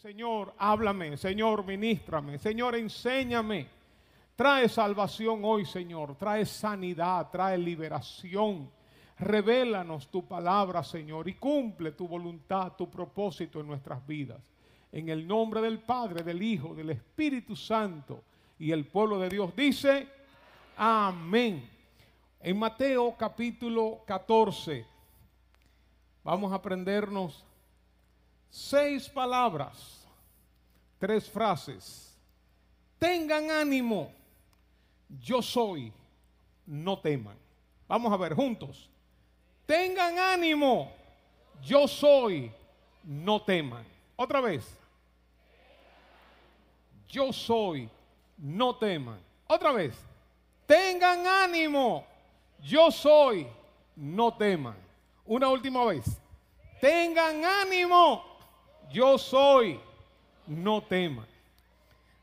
Señor, 0.00 0.54
háblame, 0.56 1.18
Señor, 1.18 1.62
ministrame, 1.66 2.38
Señor, 2.38 2.74
enséñame. 2.74 3.66
Trae 4.34 4.66
salvación 4.66 5.44
hoy, 5.44 5.66
Señor, 5.66 6.16
trae 6.16 6.46
sanidad, 6.46 7.28
trae 7.30 7.58
liberación. 7.58 8.70
Revélanos 9.18 10.10
tu 10.10 10.26
palabra, 10.26 10.82
Señor, 10.82 11.28
y 11.28 11.34
cumple 11.34 11.92
tu 11.92 12.08
voluntad, 12.08 12.72
tu 12.78 12.88
propósito 12.88 13.60
en 13.60 13.66
nuestras 13.66 14.06
vidas. 14.06 14.40
En 14.90 15.10
el 15.10 15.28
nombre 15.28 15.60
del 15.60 15.80
Padre, 15.80 16.22
del 16.22 16.42
Hijo, 16.42 16.74
del 16.74 16.88
Espíritu 16.88 17.54
Santo 17.54 18.24
y 18.58 18.72
el 18.72 18.86
pueblo 18.86 19.18
de 19.18 19.28
Dios 19.28 19.54
dice, 19.54 20.08
amén. 20.78 21.68
En 22.40 22.58
Mateo 22.58 23.14
capítulo 23.18 24.00
14 24.06 24.86
vamos 26.24 26.52
a 26.52 26.54
aprendernos 26.54 27.44
seis 28.50 29.08
palabras, 29.08 30.06
tres 30.98 31.28
frases. 31.28 32.14
Tengan 32.98 33.50
ánimo, 33.50 34.12
yo 35.22 35.40
soy, 35.40 35.92
no 36.66 36.98
teman. 36.98 37.36
Vamos 37.88 38.12
a 38.12 38.16
ver 38.16 38.34
juntos. 38.34 38.88
Tengan 39.66 40.18
ánimo, 40.18 40.92
yo 41.62 41.88
soy, 41.88 42.52
no 43.04 43.40
teman. 43.40 43.84
Otra 44.16 44.40
vez. 44.40 44.76
Yo 47.08 47.32
soy, 47.32 47.88
no 48.36 48.76
teman. 48.76 49.18
Otra 49.46 49.72
vez. 49.72 49.96
Tengan 50.66 51.26
ánimo, 51.26 52.04
yo 52.62 52.90
soy, 52.90 53.46
no 53.96 54.32
teman. 54.32 54.76
Una 55.24 55.48
última 55.48 55.84
vez. 55.84 56.04
Tengan 56.80 57.44
ánimo, 57.44 58.29
yo 58.92 59.18
soy, 59.18 59.80
no 60.46 60.82
teman. 60.82 61.26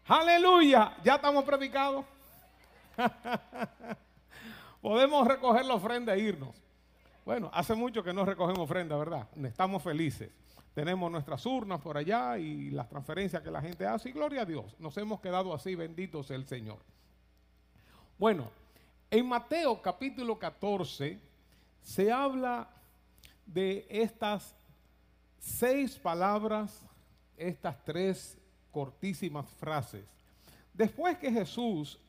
Aleluya, 0.05 0.95
ya 1.03 1.15
estamos 1.15 1.43
predicados. 1.43 2.05
Podemos 4.81 5.27
recoger 5.27 5.65
la 5.65 5.73
ofrenda 5.73 6.15
e 6.15 6.19
irnos. 6.19 6.55
Bueno, 7.25 7.49
hace 7.53 7.75
mucho 7.75 8.03
que 8.03 8.13
no 8.13 8.23
recogemos 8.23 8.59
ofrenda, 8.59 8.95
¿verdad? 8.95 9.27
Estamos 9.43 9.83
felices. 9.83 10.29
Tenemos 10.73 11.11
nuestras 11.11 11.45
urnas 11.45 11.81
por 11.81 11.97
allá 11.97 12.37
y 12.37 12.69
las 12.69 12.87
transferencias 12.87 13.41
que 13.41 13.51
la 13.51 13.61
gente 13.61 13.85
hace. 13.85 14.09
Y 14.09 14.11
gloria 14.13 14.43
a 14.43 14.45
Dios, 14.45 14.75
nos 14.79 14.95
hemos 14.97 15.19
quedado 15.19 15.53
así, 15.53 15.75
benditos 15.75 16.31
el 16.31 16.47
Señor. 16.47 16.77
Bueno, 18.17 18.49
en 19.11 19.27
Mateo 19.27 19.81
capítulo 19.81 20.37
14 20.37 21.19
se 21.81 22.11
habla 22.11 22.69
de 23.45 23.87
estas 23.89 24.56
seis 25.39 25.97
palabras, 25.97 26.85
estas 27.35 27.83
tres 27.83 28.37
cortísimas 28.71 29.49
frases. 29.51 30.05
Después 30.73 31.17
que 31.17 31.31
Jesús, 31.31 31.99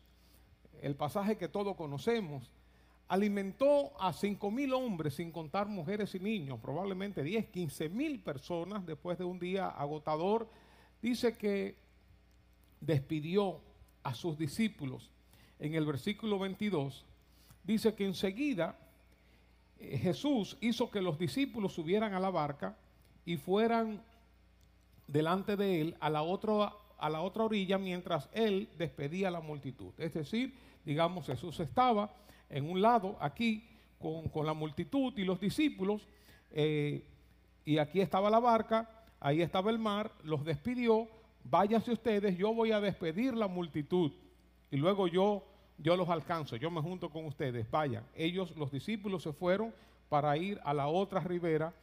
el 0.82 0.94
pasaje 0.94 1.36
que 1.36 1.48
todos 1.48 1.76
conocemos, 1.76 2.50
alimentó 3.08 3.98
a 4.00 4.12
cinco 4.12 4.50
mil 4.50 4.74
hombres, 4.74 5.14
sin 5.14 5.32
contar 5.32 5.66
mujeres 5.66 6.14
y 6.14 6.20
niños, 6.20 6.60
probablemente 6.60 7.22
10, 7.22 7.46
15 7.46 7.88
mil 7.88 8.20
personas 8.20 8.84
después 8.84 9.16
de 9.18 9.24
un 9.24 9.38
día 9.38 9.68
agotador, 9.68 10.48
dice 11.00 11.36
que 11.36 11.76
despidió 12.80 13.60
a 14.02 14.14
sus 14.14 14.38
discípulos. 14.38 15.10
En 15.58 15.74
el 15.74 15.86
versículo 15.86 16.38
22 16.38 17.04
dice 17.64 17.94
que 17.94 18.04
enseguida 18.04 18.78
eh, 19.78 19.98
Jesús 19.98 20.56
hizo 20.60 20.90
que 20.90 21.00
los 21.00 21.18
discípulos 21.18 21.72
subieran 21.72 22.14
a 22.14 22.20
la 22.20 22.30
barca 22.30 22.76
y 23.28 23.36
fueran 23.36 24.02
delante 25.06 25.54
de 25.54 25.82
él 25.82 25.96
a 26.00 26.08
la 26.08 26.22
otra, 26.22 26.72
a 26.96 27.10
la 27.10 27.20
otra 27.20 27.44
orilla 27.44 27.76
mientras 27.76 28.26
él 28.32 28.70
despedía 28.78 29.28
a 29.28 29.30
la 29.30 29.42
multitud. 29.42 29.92
Es 29.98 30.14
decir, 30.14 30.54
digamos, 30.82 31.26
Jesús 31.26 31.60
estaba 31.60 32.10
en 32.48 32.70
un 32.70 32.80
lado 32.80 33.18
aquí 33.20 33.68
con, 33.98 34.46
la 34.46 34.54
multitud 34.54 35.12
y 35.18 35.24
los 35.24 35.38
discípulos, 35.38 36.08
eh, 36.52 37.06
y 37.66 37.76
aquí 37.76 38.00
estaba 38.00 38.30
la 38.30 38.38
barca, 38.38 38.88
ahí 39.20 39.42
estaba 39.42 39.70
el 39.70 39.78
mar, 39.78 40.10
los 40.22 40.42
despidió, 40.42 41.06
váyanse 41.44 41.92
ustedes, 41.92 42.34
yo 42.38 42.54
voy 42.54 42.72
a 42.72 42.80
despedir 42.80 43.34
la 43.34 43.46
multitud, 43.46 44.10
y 44.70 44.78
luego 44.78 45.06
yo, 45.06 45.44
yo 45.76 45.98
los 45.98 46.08
alcanzo, 46.08 46.56
yo 46.56 46.70
me 46.70 46.80
junto 46.80 47.10
con 47.10 47.26
ustedes, 47.26 47.70
vayan. 47.70 48.06
Ellos, 48.14 48.56
los 48.56 48.72
discípulos, 48.72 49.22
se 49.22 49.34
fueron 49.34 49.74
para 50.08 50.34
ir 50.38 50.58
a 50.64 50.72
la 50.72 50.86
otra 50.86 51.20
ribera 51.20 51.74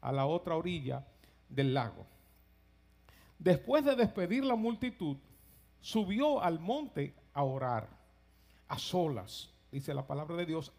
a 0.00 0.12
la 0.12 0.26
otra 0.26 0.56
orilla 0.56 1.04
del 1.48 1.74
lago. 1.74 2.06
Después 3.38 3.84
de 3.84 3.94
despedir 3.94 4.44
la 4.44 4.56
multitud, 4.56 5.16
subió 5.80 6.42
al 6.42 6.58
monte 6.58 7.14
a 7.32 7.44
orar, 7.44 7.88
a 8.66 8.78
solas, 8.78 9.50
dice 9.70 9.94
la 9.94 10.06
palabra 10.06 10.36
de 10.36 10.46
Dios, 10.46 10.72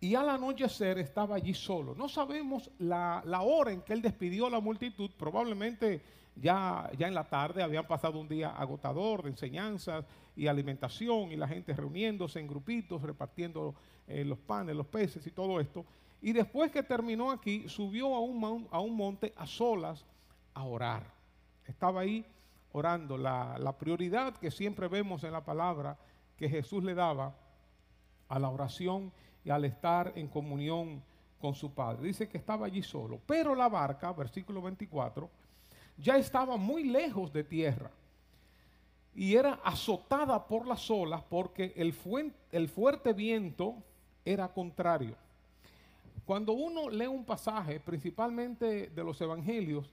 y 0.00 0.14
al 0.14 0.30
anochecer 0.30 0.98
estaba 0.98 1.36
allí 1.36 1.54
solo. 1.54 1.94
No 1.94 2.08
sabemos 2.08 2.70
la, 2.78 3.22
hora 3.42 3.72
en 3.72 3.82
que 3.82 3.92
él 3.92 4.02
despidió 4.02 4.46
a 4.46 4.50
la 4.50 4.58
multitud, 4.58 5.10
probablemente 5.16 6.00
ya, 6.34 6.90
ya 6.98 7.06
en 7.06 7.14
la 7.14 7.24
tarde 7.24 7.62
habían 7.62 7.86
pasado 7.86 8.18
un 8.18 8.26
día 8.26 8.50
agotador 8.50 9.22
de 9.22 9.30
enseñanzas 9.30 10.04
y 10.34 10.46
alimentación 10.46 11.30
y 11.30 11.36
la 11.36 11.46
gente 11.46 11.72
reuniéndose 11.74 12.40
en 12.40 12.48
grupitos, 12.48 13.02
repartiendo 13.02 13.74
eh, 14.08 14.24
los 14.24 14.38
panes, 14.38 14.74
los 14.74 14.86
peces 14.86 15.24
y 15.26 15.30
todo 15.30 15.60
esto. 15.60 15.84
Y 16.22 16.32
después 16.32 16.70
que 16.70 16.82
terminó 16.82 17.30
aquí, 17.30 17.68
subió 17.68 18.14
a 18.14 18.20
un, 18.20 18.68
a 18.70 18.80
un 18.80 18.96
monte 18.96 19.34
a 19.36 19.46
solas 19.46 20.04
a 20.54 20.62
orar. 20.62 21.04
Estaba 21.66 22.02
ahí 22.02 22.24
orando. 22.72 23.18
La, 23.18 23.58
la 23.58 23.76
prioridad 23.76 24.36
que 24.36 24.50
siempre 24.50 24.86
vemos 24.88 25.24
en 25.24 25.32
la 25.32 25.44
palabra 25.44 25.98
que 26.36 26.48
Jesús 26.48 26.84
le 26.84 26.94
daba 26.94 27.34
a 28.28 28.38
la 28.38 28.48
oración 28.48 29.12
y 29.44 29.50
al 29.50 29.64
estar 29.64 30.12
en 30.14 30.28
comunión 30.28 31.02
con 31.40 31.54
su 31.54 31.74
Padre. 31.74 32.06
Dice 32.06 32.28
que 32.28 32.38
estaba 32.38 32.66
allí 32.66 32.82
solo. 32.82 33.20
Pero 33.26 33.54
la 33.56 33.68
barca, 33.68 34.12
versículo 34.12 34.62
24, 34.62 35.28
ya 35.98 36.16
estaba 36.16 36.56
muy 36.56 36.84
lejos 36.84 37.32
de 37.32 37.44
tierra 37.44 37.90
y 39.14 39.34
era 39.34 39.54
azotada 39.64 40.46
por 40.46 40.66
las 40.66 40.90
olas 40.90 41.22
porque 41.28 41.74
el, 41.76 41.94
el 42.52 42.68
fuerte 42.68 43.12
viento 43.12 43.74
era 44.24 44.48
contrario. 44.48 45.16
Cuando 46.24 46.52
uno 46.52 46.88
lee 46.88 47.06
un 47.06 47.24
pasaje, 47.24 47.80
principalmente 47.80 48.88
de 48.88 49.04
los 49.04 49.20
evangelios, 49.20 49.92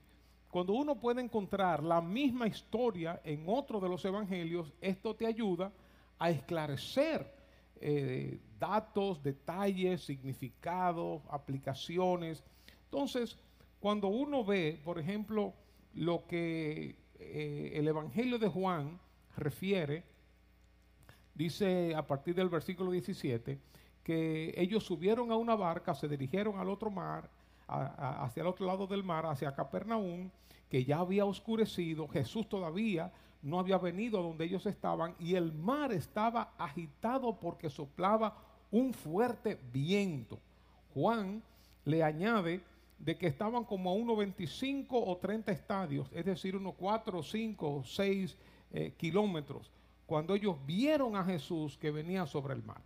cuando 0.50 0.72
uno 0.72 0.98
puede 0.98 1.20
encontrar 1.20 1.82
la 1.82 2.00
misma 2.00 2.46
historia 2.46 3.20
en 3.24 3.44
otro 3.46 3.80
de 3.80 3.88
los 3.88 4.04
evangelios, 4.04 4.72
esto 4.80 5.14
te 5.14 5.26
ayuda 5.26 5.72
a 6.18 6.30
esclarecer 6.30 7.32
eh, 7.80 8.38
datos, 8.58 9.22
detalles, 9.22 10.04
significados, 10.04 11.22
aplicaciones. 11.30 12.44
Entonces, 12.84 13.38
cuando 13.80 14.08
uno 14.08 14.44
ve, 14.44 14.80
por 14.84 14.98
ejemplo, 14.98 15.54
lo 15.94 16.26
que 16.26 16.96
eh, 17.18 17.72
el 17.74 17.88
Evangelio 17.88 18.38
de 18.38 18.48
Juan 18.48 19.00
refiere, 19.36 20.04
dice 21.34 21.94
a 21.94 22.06
partir 22.06 22.34
del 22.34 22.48
versículo 22.48 22.90
17, 22.90 23.58
que 24.02 24.54
ellos 24.56 24.84
subieron 24.84 25.30
a 25.30 25.36
una 25.36 25.54
barca, 25.54 25.94
se 25.94 26.08
dirigieron 26.08 26.58
al 26.58 26.70
otro 26.70 26.90
mar, 26.90 27.28
hacia 27.66 28.40
el 28.40 28.46
otro 28.46 28.66
lado 28.66 28.86
del 28.86 29.04
mar, 29.04 29.26
hacia 29.26 29.54
Capernaum, 29.54 30.30
que 30.68 30.84
ya 30.84 30.98
había 30.98 31.24
oscurecido, 31.24 32.08
Jesús 32.08 32.48
todavía 32.48 33.12
no 33.42 33.58
había 33.58 33.78
venido 33.78 34.22
donde 34.22 34.44
ellos 34.44 34.66
estaban 34.66 35.14
y 35.18 35.34
el 35.34 35.52
mar 35.52 35.92
estaba 35.92 36.52
agitado 36.58 37.38
porque 37.38 37.70
soplaba 37.70 38.36
un 38.70 38.92
fuerte 38.92 39.58
viento. 39.72 40.38
Juan 40.94 41.42
le 41.84 42.02
añade 42.02 42.60
de 42.98 43.16
que 43.16 43.26
estaban 43.26 43.64
como 43.64 43.90
a 43.90 43.94
unos 43.94 44.18
25 44.18 45.04
o 45.06 45.16
30 45.16 45.52
estadios, 45.52 46.10
es 46.12 46.24
decir, 46.24 46.54
unos 46.54 46.74
4, 46.74 47.22
5 47.22 47.76
o 47.76 47.82
6 47.82 48.36
kilómetros, 48.96 49.70
cuando 50.06 50.34
ellos 50.34 50.56
vieron 50.66 51.16
a 51.16 51.24
Jesús 51.24 51.78
que 51.78 51.90
venía 51.90 52.26
sobre 52.26 52.54
el 52.54 52.62
mar. 52.62 52.82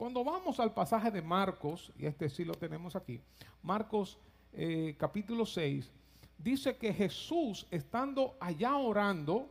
Cuando 0.00 0.24
vamos 0.24 0.58
al 0.60 0.72
pasaje 0.72 1.10
de 1.10 1.20
Marcos, 1.20 1.92
y 1.98 2.06
este 2.06 2.30
sí 2.30 2.42
lo 2.42 2.54
tenemos 2.54 2.96
aquí, 2.96 3.20
Marcos 3.62 4.16
eh, 4.54 4.96
capítulo 4.96 5.44
6, 5.44 5.92
dice 6.38 6.74
que 6.78 6.94
Jesús 6.94 7.66
estando 7.70 8.34
allá 8.40 8.78
orando, 8.78 9.50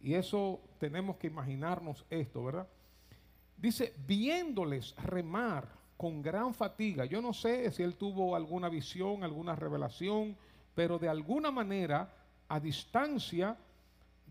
y 0.00 0.14
eso 0.14 0.62
tenemos 0.78 1.18
que 1.18 1.26
imaginarnos 1.26 2.06
esto, 2.08 2.44
¿verdad? 2.44 2.66
Dice, 3.58 3.92
viéndoles 4.06 4.96
remar 4.96 5.68
con 5.98 6.22
gran 6.22 6.54
fatiga, 6.54 7.04
yo 7.04 7.20
no 7.20 7.34
sé 7.34 7.70
si 7.70 7.82
él 7.82 7.96
tuvo 7.96 8.34
alguna 8.34 8.70
visión, 8.70 9.24
alguna 9.24 9.54
revelación, 9.54 10.38
pero 10.74 10.98
de 10.98 11.10
alguna 11.10 11.50
manera, 11.50 12.14
a 12.48 12.58
distancia 12.58 13.58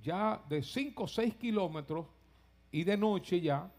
ya 0.01 0.41
de 0.49 0.63
5 0.63 1.03
o 1.03 1.07
6 1.07 1.35
kilómetros 1.35 2.07
y 2.71 2.83
de 2.83 2.97
noche 2.97 3.39
ya, 3.41 3.69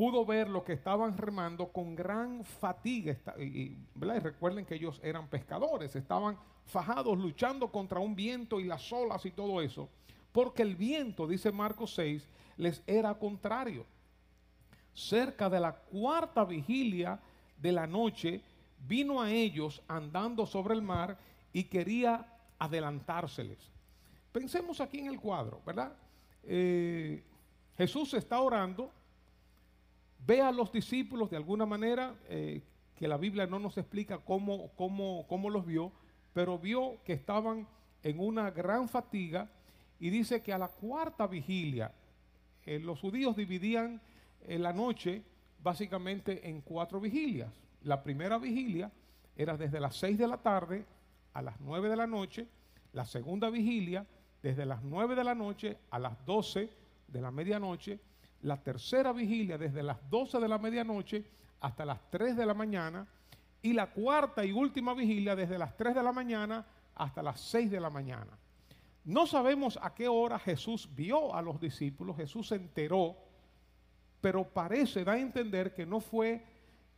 pudo 0.00 0.24
ver 0.24 0.48
lo 0.48 0.64
que 0.64 0.72
estaban 0.72 1.14
remando 1.18 1.68
con 1.68 1.94
gran 1.94 2.42
fatiga. 2.42 3.18
Y, 3.38 3.76
recuerden 4.00 4.64
que 4.64 4.76
ellos 4.76 4.98
eran 5.02 5.28
pescadores, 5.28 5.94
estaban 5.94 6.38
fajados 6.64 7.18
luchando 7.18 7.70
contra 7.70 8.00
un 8.00 8.16
viento 8.16 8.60
y 8.60 8.64
las 8.64 8.90
olas 8.94 9.26
y 9.26 9.30
todo 9.30 9.60
eso. 9.60 9.90
Porque 10.32 10.62
el 10.62 10.74
viento, 10.74 11.26
dice 11.26 11.52
Marcos 11.52 11.94
6, 11.96 12.26
les 12.56 12.82
era 12.86 13.12
contrario. 13.12 13.84
Cerca 14.94 15.50
de 15.50 15.60
la 15.60 15.74
cuarta 15.74 16.46
vigilia 16.46 17.20
de 17.58 17.72
la 17.72 17.86
noche, 17.86 18.40
vino 18.88 19.20
a 19.20 19.30
ellos 19.30 19.82
andando 19.86 20.46
sobre 20.46 20.72
el 20.72 20.80
mar 20.80 21.18
y 21.52 21.64
quería 21.64 22.26
adelantárseles. 22.58 23.58
Pensemos 24.32 24.80
aquí 24.80 25.00
en 25.00 25.08
el 25.08 25.20
cuadro, 25.20 25.60
¿verdad? 25.66 25.92
Eh, 26.44 27.22
Jesús 27.76 28.14
está 28.14 28.40
orando, 28.40 28.90
ve 30.26 30.40
a 30.40 30.52
los 30.52 30.72
discípulos 30.72 31.30
de 31.30 31.36
alguna 31.36 31.66
manera, 31.66 32.14
eh, 32.28 32.62
que 32.96 33.08
la 33.08 33.16
Biblia 33.16 33.46
no 33.46 33.58
nos 33.58 33.78
explica 33.78 34.18
cómo, 34.18 34.70
cómo, 34.76 35.26
cómo 35.28 35.50
los 35.50 35.64
vio, 35.64 35.92
pero 36.32 36.58
vio 36.58 37.02
que 37.04 37.12
estaban 37.12 37.66
en 38.02 38.20
una 38.20 38.50
gran 38.50 38.88
fatiga 38.88 39.48
y 39.98 40.10
dice 40.10 40.42
que 40.42 40.52
a 40.52 40.58
la 40.58 40.68
cuarta 40.68 41.26
vigilia, 41.26 41.92
eh, 42.66 42.78
los 42.78 43.00
judíos 43.00 43.36
dividían 43.36 44.00
la 44.46 44.72
noche 44.72 45.22
básicamente 45.62 46.48
en 46.48 46.62
cuatro 46.62 46.98
vigilias. 46.98 47.50
La 47.82 48.02
primera 48.02 48.38
vigilia 48.38 48.90
era 49.36 49.56
desde 49.56 49.80
las 49.80 49.96
seis 49.96 50.18
de 50.18 50.26
la 50.26 50.38
tarde 50.38 50.84
a 51.32 51.42
las 51.42 51.60
nueve 51.60 51.88
de 51.88 51.96
la 51.96 52.06
noche, 52.06 52.46
la 52.92 53.04
segunda 53.04 53.50
vigilia 53.50 54.06
desde 54.42 54.66
las 54.66 54.82
nueve 54.82 55.14
de 55.14 55.24
la 55.24 55.34
noche 55.34 55.78
a 55.90 55.98
las 55.98 56.24
doce 56.24 56.70
de 57.08 57.20
la 57.20 57.30
medianoche, 57.30 58.00
la 58.42 58.62
tercera 58.62 59.12
vigilia 59.12 59.58
desde 59.58 59.82
las 59.82 59.98
doce 60.08 60.38
de 60.38 60.48
la 60.48 60.58
medianoche 60.58 61.24
hasta 61.60 61.84
las 61.84 62.10
tres 62.10 62.36
de 62.36 62.46
la 62.46 62.54
mañana 62.54 63.06
y 63.62 63.72
la 63.72 63.90
cuarta 63.90 64.44
y 64.44 64.52
última 64.52 64.94
vigilia 64.94 65.36
desde 65.36 65.58
las 65.58 65.76
tres 65.76 65.94
de 65.94 66.02
la 66.02 66.12
mañana 66.12 66.64
hasta 66.94 67.22
las 67.22 67.40
seis 67.40 67.70
de 67.70 67.80
la 67.80 67.90
mañana. 67.90 68.38
No 69.04 69.26
sabemos 69.26 69.78
a 69.82 69.94
qué 69.94 70.08
hora 70.08 70.38
Jesús 70.38 70.88
vio 70.94 71.34
a 71.34 71.42
los 71.42 71.60
discípulos, 71.60 72.16
Jesús 72.16 72.48
se 72.48 72.56
enteró, 72.56 73.16
pero 74.20 74.44
parece, 74.44 75.04
da 75.04 75.12
a 75.12 75.18
entender 75.18 75.74
que 75.74 75.86
no 75.86 76.00
fue 76.00 76.44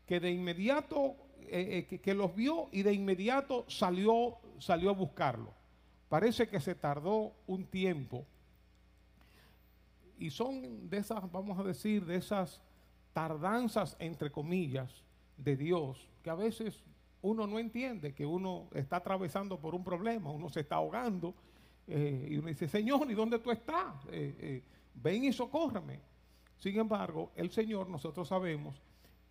que 0.07 0.19
de 0.19 0.31
inmediato, 0.31 1.17
eh, 1.43 1.87
eh, 1.91 2.01
que, 2.01 2.15
los 2.15 2.35
vio 2.35 2.69
y 2.73 2.83
de 2.83 2.93
inmediato 2.93 3.65
salió, 3.69 4.39
salió 4.59 4.91
a 4.91 4.95
buscarlo. 4.95 5.55
Parece 6.09 6.49
que 6.49 6.61
se 6.61 6.75
tardó 6.75 7.33
un 7.47 7.67
tiempo. 7.67 8.27
Y 10.23 10.31
son 10.31 10.89
de 10.89 10.99
esas, 10.99 11.31
vamos 11.33 11.59
a 11.59 11.65
decir, 11.65 12.07
de 12.07 12.15
esas 12.15 12.63
tardanzas, 13.13 13.97
entre 13.99 14.31
comillas, 14.31 15.03
de 15.37 15.57
Dios, 15.57 16.09
que 16.23 16.31
a 16.31 16.37
veces 16.37 16.85
uno 17.23 17.47
no 17.49 17.59
entiende, 17.59 18.15
que 18.15 18.25
uno 18.25 18.69
está 18.73 18.97
atravesando 18.99 19.59
por 19.59 19.75
un 19.75 19.83
problema, 19.83 20.31
uno 20.31 20.49
se 20.49 20.61
está 20.61 20.77
ahogando, 20.77 21.35
eh, 21.89 22.29
y 22.31 22.37
uno 22.37 22.47
dice, 22.47 22.69
Señor, 22.69 23.11
¿y 23.11 23.15
dónde 23.15 23.41
tú 23.41 23.51
estás? 23.51 23.97
ven 24.95 25.25
y 25.25 25.33
socórrame. 25.33 25.99
Sin 26.59 26.79
embargo, 26.79 27.33
el 27.35 27.51
Señor, 27.51 27.89
nosotros 27.89 28.29
sabemos, 28.29 28.81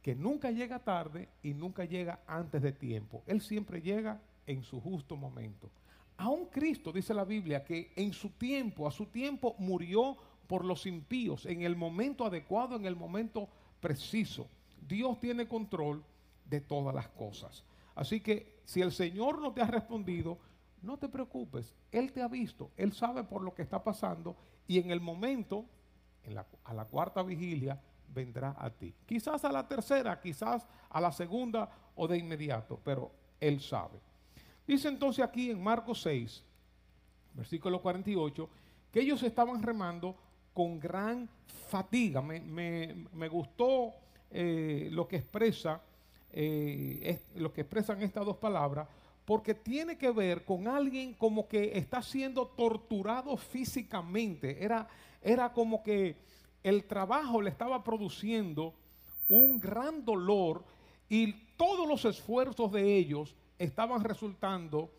que 0.02 0.14
nunca 0.14 0.52
llega 0.52 0.80
tarde 0.80 1.30
y 1.42 1.54
nunca 1.54 1.86
llega 1.86 2.20
antes 2.28 2.62
de 2.62 2.74
tiempo. 2.74 3.24
Él 3.28 3.40
siempre 3.40 3.82
llega 3.82 4.20
en 4.46 4.62
su 4.64 4.82
justo 4.82 5.16
momento. 5.16 5.72
Aún 6.18 6.48
Cristo, 6.48 6.92
dice 6.92 7.14
la 7.14 7.24
Biblia, 7.24 7.64
que 7.64 7.94
en 7.96 8.12
su 8.12 8.32
tiempo, 8.32 8.88
a 8.88 8.92
su 8.92 9.06
tiempo, 9.06 9.56
murió 9.58 10.18
por 10.52 10.66
los 10.66 10.86
impíos, 10.86 11.46
en 11.46 11.62
el 11.62 11.78
momento 11.78 12.26
adecuado, 12.26 12.76
en 12.76 12.86
el 12.86 12.98
momento 12.98 13.48
preciso. 13.80 14.50
Dios 14.86 15.18
tiene 15.22 15.48
control 15.48 16.04
de 16.44 16.60
todas 16.60 16.94
las 16.94 17.08
cosas. 17.08 17.64
Así 17.96 18.20
que 18.20 18.60
si 18.66 18.82
el 18.82 18.92
Señor 18.92 19.40
no 19.40 19.54
te 19.54 19.62
ha 19.62 19.68
respondido, 19.68 20.40
no 20.82 20.98
te 20.98 21.08
preocupes. 21.08 21.74
Él 21.90 22.12
te 22.12 22.22
ha 22.22 22.28
visto, 22.28 22.70
Él 22.76 22.92
sabe 22.92 23.24
por 23.24 23.44
lo 23.44 23.56
que 23.56 23.62
está 23.62 23.82
pasando 23.82 24.36
y 24.68 24.78
en 24.78 24.92
el 24.92 25.00
momento, 25.00 25.64
en 26.22 26.36
la, 26.36 26.46
a 26.66 26.74
la 26.74 26.84
cuarta 26.84 27.24
vigilia, 27.24 27.82
vendrá 28.14 28.54
a 28.60 28.70
ti. 28.72 28.94
Quizás 29.06 29.46
a 29.46 29.54
la 29.54 29.66
tercera, 29.66 30.20
quizás 30.20 30.68
a 30.90 31.00
la 31.00 31.14
segunda 31.14 31.70
o 31.96 32.10
de 32.10 32.18
inmediato, 32.18 32.78
pero 32.84 33.10
Él 33.40 33.62
sabe. 33.62 34.02
Dice 34.68 34.90
entonces 34.90 35.24
aquí 35.24 35.50
en 35.50 35.64
Marcos 35.64 36.02
6, 36.02 36.44
versículo 37.36 37.82
48, 37.82 38.50
que 38.92 39.00
ellos 39.00 39.24
estaban 39.24 39.64
remando 39.64 40.18
con 40.54 40.80
gran 40.80 41.30
fatiga. 41.70 42.22
Me, 42.22 43.28
gustó 43.30 43.94
eh, 44.30 44.90
lo 44.92 45.08
que 45.08 45.18
expresa, 45.18 45.82
eh, 46.32 47.22
lo 47.36 47.54
que 47.54 47.62
expresan 47.62 48.02
estas 48.02 48.26
dos 48.26 48.38
palabras, 48.38 48.88
porque 49.26 49.54
tiene 49.54 49.98
que 49.98 50.12
ver 50.12 50.44
con 50.44 50.68
alguien 50.68 51.14
como 51.14 51.48
que 51.48 51.78
está 51.78 52.02
siendo 52.02 52.48
torturado 52.48 53.38
físicamente. 53.38 54.64
Era, 54.64 54.88
era 55.22 55.54
como 55.54 55.84
que 55.84 56.18
el 56.64 56.84
trabajo 56.86 57.42
le 57.42 57.50
estaba 57.50 57.84
produciendo 57.84 58.74
un 59.28 59.60
gran 59.60 60.04
dolor 60.04 60.64
y 61.08 61.34
todos 61.56 61.88
los 61.88 62.06
esfuerzos 62.06 62.72
de 62.72 62.98
ellos 62.98 63.36
estaban 63.58 64.04
resultando 64.04 64.92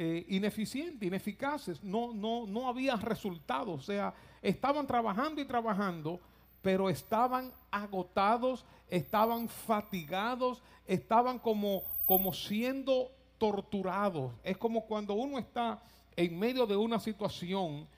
eh, 0.00 0.24
ineficientes, 0.28 1.04
ineficaces, 1.04 1.82
no, 1.82 2.14
no, 2.14 2.46
no 2.46 2.68
había 2.68 2.94
resultado, 2.94 3.72
o 3.72 3.80
sea, 3.80 4.14
estaban 4.40 4.86
trabajando 4.86 5.40
y 5.40 5.44
trabajando, 5.44 6.20
pero 6.62 6.88
estaban 6.88 7.52
agotados, 7.72 8.64
estaban 8.88 9.48
fatigados, 9.48 10.62
estaban 10.86 11.40
como, 11.40 11.82
como 12.06 12.32
siendo 12.32 13.10
torturados. 13.38 14.30
Es 14.44 14.56
como 14.56 14.86
cuando 14.86 15.14
uno 15.14 15.36
está 15.36 15.82
en 16.14 16.38
medio 16.38 16.64
de 16.64 16.76
una 16.76 17.00
situación 17.00 17.88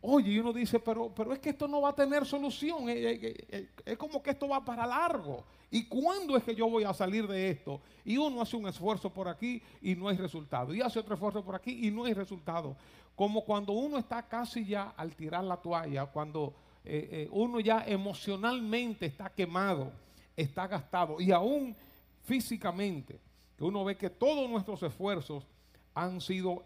Oye, 0.00 0.30
y 0.30 0.38
uno 0.38 0.52
dice, 0.52 0.78
pero, 0.78 1.12
pero 1.12 1.32
es 1.32 1.40
que 1.40 1.50
esto 1.50 1.66
no 1.66 1.80
va 1.80 1.88
a 1.88 1.94
tener 1.94 2.24
solución. 2.24 2.88
Eh, 2.88 3.10
eh, 3.10 3.46
eh, 3.48 3.68
es, 3.84 3.98
como 3.98 4.22
que 4.22 4.30
esto 4.30 4.48
va 4.48 4.64
para 4.64 4.86
largo. 4.86 5.44
¿Y 5.70 5.86
cuándo 5.86 6.36
es 6.36 6.44
que 6.44 6.54
yo 6.54 6.70
voy 6.70 6.84
a 6.84 6.94
salir 6.94 7.26
de 7.26 7.50
esto? 7.50 7.80
Y 8.04 8.16
uno 8.16 8.40
hace 8.40 8.56
un 8.56 8.68
esfuerzo 8.68 9.12
por 9.12 9.28
aquí 9.28 9.60
y 9.82 9.96
no 9.96 10.08
hay 10.08 10.16
resultado. 10.16 10.72
Y 10.72 10.80
hace 10.80 11.00
otro 11.00 11.14
esfuerzo 11.14 11.44
por 11.44 11.56
aquí 11.56 11.86
y 11.86 11.90
no 11.90 12.04
hay 12.04 12.14
resultado. 12.14 12.76
Como 13.16 13.44
cuando 13.44 13.72
uno 13.72 13.98
está 13.98 14.22
casi 14.22 14.64
ya 14.64 14.94
al 14.96 15.16
tirar 15.16 15.42
la 15.42 15.56
toalla, 15.56 16.06
cuando 16.06 16.54
uno 17.32 17.60
ya 17.60 17.84
emocionalmente 17.86 19.04
está 19.04 19.28
quemado, 19.28 19.92
está 20.34 20.66
gastado 20.66 21.20
y 21.20 21.32
aún 21.32 21.76
físicamente, 22.22 23.20
que 23.58 23.64
uno 23.64 23.84
ve 23.84 23.96
que 23.96 24.08
todos 24.08 24.48
nuestros 24.48 24.82
esfuerzos 24.82 25.44
han 25.92 26.20
sido 26.22 26.64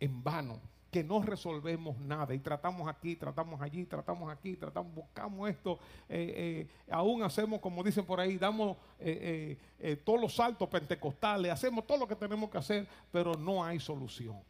en 0.00 0.24
vano 0.24 0.58
que 0.90 1.04
no 1.04 1.22
resolvemos 1.22 1.98
nada 2.00 2.34
y 2.34 2.40
tratamos 2.40 2.88
aquí, 2.88 3.14
tratamos 3.14 3.60
allí, 3.60 3.86
tratamos 3.86 4.30
aquí, 4.30 4.56
tratamos, 4.56 4.92
buscamos 4.92 5.48
esto, 5.48 5.78
eh, 6.08 6.66
eh, 6.68 6.90
aún 6.90 7.22
hacemos, 7.22 7.60
como 7.60 7.84
dicen 7.84 8.04
por 8.04 8.18
ahí, 8.18 8.36
damos 8.36 8.76
eh, 8.98 9.56
todos 10.04 10.20
los 10.20 10.34
saltos 10.34 10.68
pentecostales, 10.68 11.52
hacemos 11.52 11.86
todo 11.86 11.98
lo 11.98 12.08
que 12.08 12.16
tenemos 12.16 12.50
que 12.50 12.58
hacer, 12.58 12.88
pero 13.12 13.34
no 13.34 13.64
hay 13.64 13.78
solución. 13.78 14.40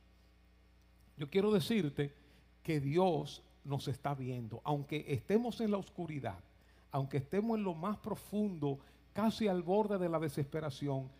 Yo 1.16 1.28
quiero 1.28 1.52
decirte 1.52 2.14
que 2.62 2.80
Dios 2.80 3.42
nos 3.62 3.86
está 3.88 4.14
viendo, 4.14 4.62
aunque 4.64 5.04
estemos 5.08 5.60
en 5.60 5.72
la 5.72 5.76
oscuridad, 5.76 6.38
aunque 6.90 7.18
estemos 7.18 7.58
en 7.58 7.64
lo 7.64 7.74
más 7.74 7.98
profundo, 7.98 8.78
casi 9.12 9.46
al 9.46 9.62
borde 9.62 9.98
de 9.98 10.08
la 10.08 10.18
desesperación, 10.18 11.10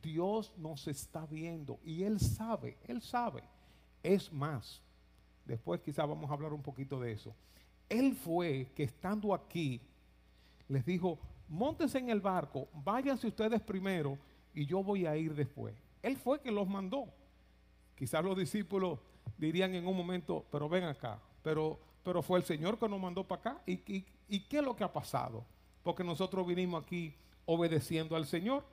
Dios 0.00 0.52
nos 0.56 0.86
está 0.86 1.26
viendo 1.26 1.80
y 1.82 2.04
Él 2.04 2.20
sabe, 2.20 2.78
Él 2.86 3.02
sabe. 3.02 3.42
Es 4.08 4.32
más, 4.32 4.80
después 5.44 5.82
quizás 5.82 6.08
vamos 6.08 6.30
a 6.30 6.32
hablar 6.32 6.54
un 6.54 6.62
poquito 6.62 6.98
de 6.98 7.12
eso. 7.12 7.34
Él 7.90 8.14
fue 8.14 8.70
que 8.74 8.84
estando 8.84 9.34
aquí 9.34 9.82
les 10.66 10.86
dijo, 10.86 11.18
montense 11.46 11.98
en 11.98 12.08
el 12.08 12.18
barco, 12.18 12.68
váyanse 12.72 13.26
ustedes 13.26 13.60
primero 13.60 14.16
y 14.54 14.64
yo 14.64 14.82
voy 14.82 15.04
a 15.04 15.14
ir 15.14 15.34
después. 15.34 15.74
Él 16.00 16.16
fue 16.16 16.40
que 16.40 16.50
los 16.50 16.66
mandó. 16.66 17.12
Quizás 17.94 18.24
los 18.24 18.34
discípulos 18.34 18.98
dirían 19.36 19.74
en 19.74 19.86
un 19.86 19.94
momento, 19.94 20.46
pero 20.50 20.70
ven 20.70 20.84
acá, 20.84 21.20
pero, 21.42 21.78
pero 22.02 22.22
fue 22.22 22.38
el 22.38 22.46
Señor 22.46 22.78
que 22.78 22.88
nos 22.88 22.98
mandó 22.98 23.28
para 23.28 23.40
acá. 23.40 23.62
¿Y, 23.66 24.06
¿Y 24.26 24.40
qué 24.48 24.60
es 24.60 24.64
lo 24.64 24.74
que 24.74 24.84
ha 24.84 24.92
pasado? 24.94 25.44
Porque 25.82 26.02
nosotros 26.02 26.46
vinimos 26.46 26.82
aquí 26.82 27.14
obedeciendo 27.44 28.16
al 28.16 28.24
Señor. 28.24 28.64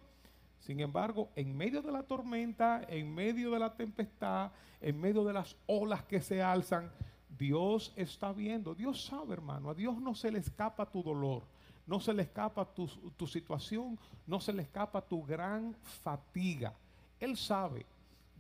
Sin 0.59 0.79
embargo, 0.79 1.29
en 1.35 1.55
medio 1.55 1.81
de 1.81 1.91
la 1.91 2.03
tormenta, 2.03 2.81
en 2.87 3.13
medio 3.13 3.51
de 3.51 3.59
la 3.59 3.75
tempestad, 3.75 4.51
en 4.81 4.99
medio 4.99 5.23
de 5.23 5.33
las 5.33 5.55
olas 5.67 6.03
que 6.03 6.21
se 6.21 6.41
alzan, 6.41 6.91
Dios 7.37 7.93
está 7.95 8.31
viendo. 8.33 8.73
Dios 8.73 9.05
sabe, 9.05 9.33
hermano. 9.33 9.69
A 9.69 9.73
Dios 9.73 9.97
no 10.01 10.15
se 10.15 10.31
le 10.31 10.39
escapa 10.39 10.89
tu 10.89 11.03
dolor, 11.03 11.43
no 11.85 11.99
se 11.99 12.13
le 12.13 12.23
escapa 12.23 12.65
tu, 12.65 12.87
situación, 13.27 13.99
no 14.25 14.39
se 14.39 14.53
le 14.53 14.63
escapa 14.63 15.01
tu 15.01 15.23
gran 15.23 15.75
fatiga. 15.83 16.73
Él 17.19 17.37
sabe 17.37 17.85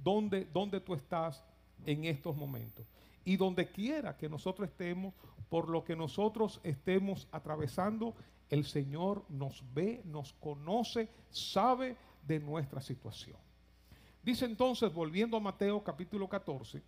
dónde, 0.03 0.45
dónde 0.45 0.79
tú 0.79 0.93
estás 0.93 1.43
en 1.85 2.05
estos 2.05 2.35
momentos. 2.35 2.85
Y 3.23 3.37
donde 3.37 3.67
quiera 3.67 4.15
que 4.17 4.29
nosotros 4.29 4.69
estemos, 4.69 5.13
por 5.49 5.69
lo 5.69 5.83
que 5.83 5.95
nosotros 5.95 6.59
estemos 6.63 7.27
atravesando, 7.31 8.13
el 8.49 8.65
Señor 8.65 9.25
nos 9.29 9.63
ve, 9.73 10.01
nos 10.05 10.33
conoce, 10.33 11.09
sabe 11.29 11.97
de 12.25 12.39
nuestra 12.39 12.81
situación. 12.81 13.37
Dice 14.23 14.45
entonces, 14.45 14.93
volviendo 14.93 15.37
a 15.37 15.39
Mateo 15.39 15.83
capítulo 15.83 16.27
14, 16.27 16.81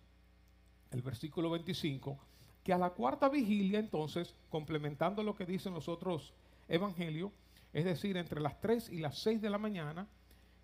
el 0.90 1.02
versículo 1.02 1.50
25, 1.50 2.18
que 2.64 2.72
a 2.72 2.78
la 2.78 2.90
cuarta 2.90 3.28
vigilia 3.28 3.78
entonces, 3.78 4.34
complementando 4.50 5.22
lo 5.22 5.34
que 5.34 5.46
dicen 5.46 5.74
los 5.74 5.88
otros 5.88 6.32
evangelios, 6.68 7.30
es 7.72 7.84
decir, 7.84 8.16
entre 8.16 8.40
las 8.40 8.60
3 8.60 8.90
y 8.90 8.98
las 8.98 9.18
6 9.18 9.40
de 9.40 9.50
la 9.50 9.58
mañana, 9.58 10.08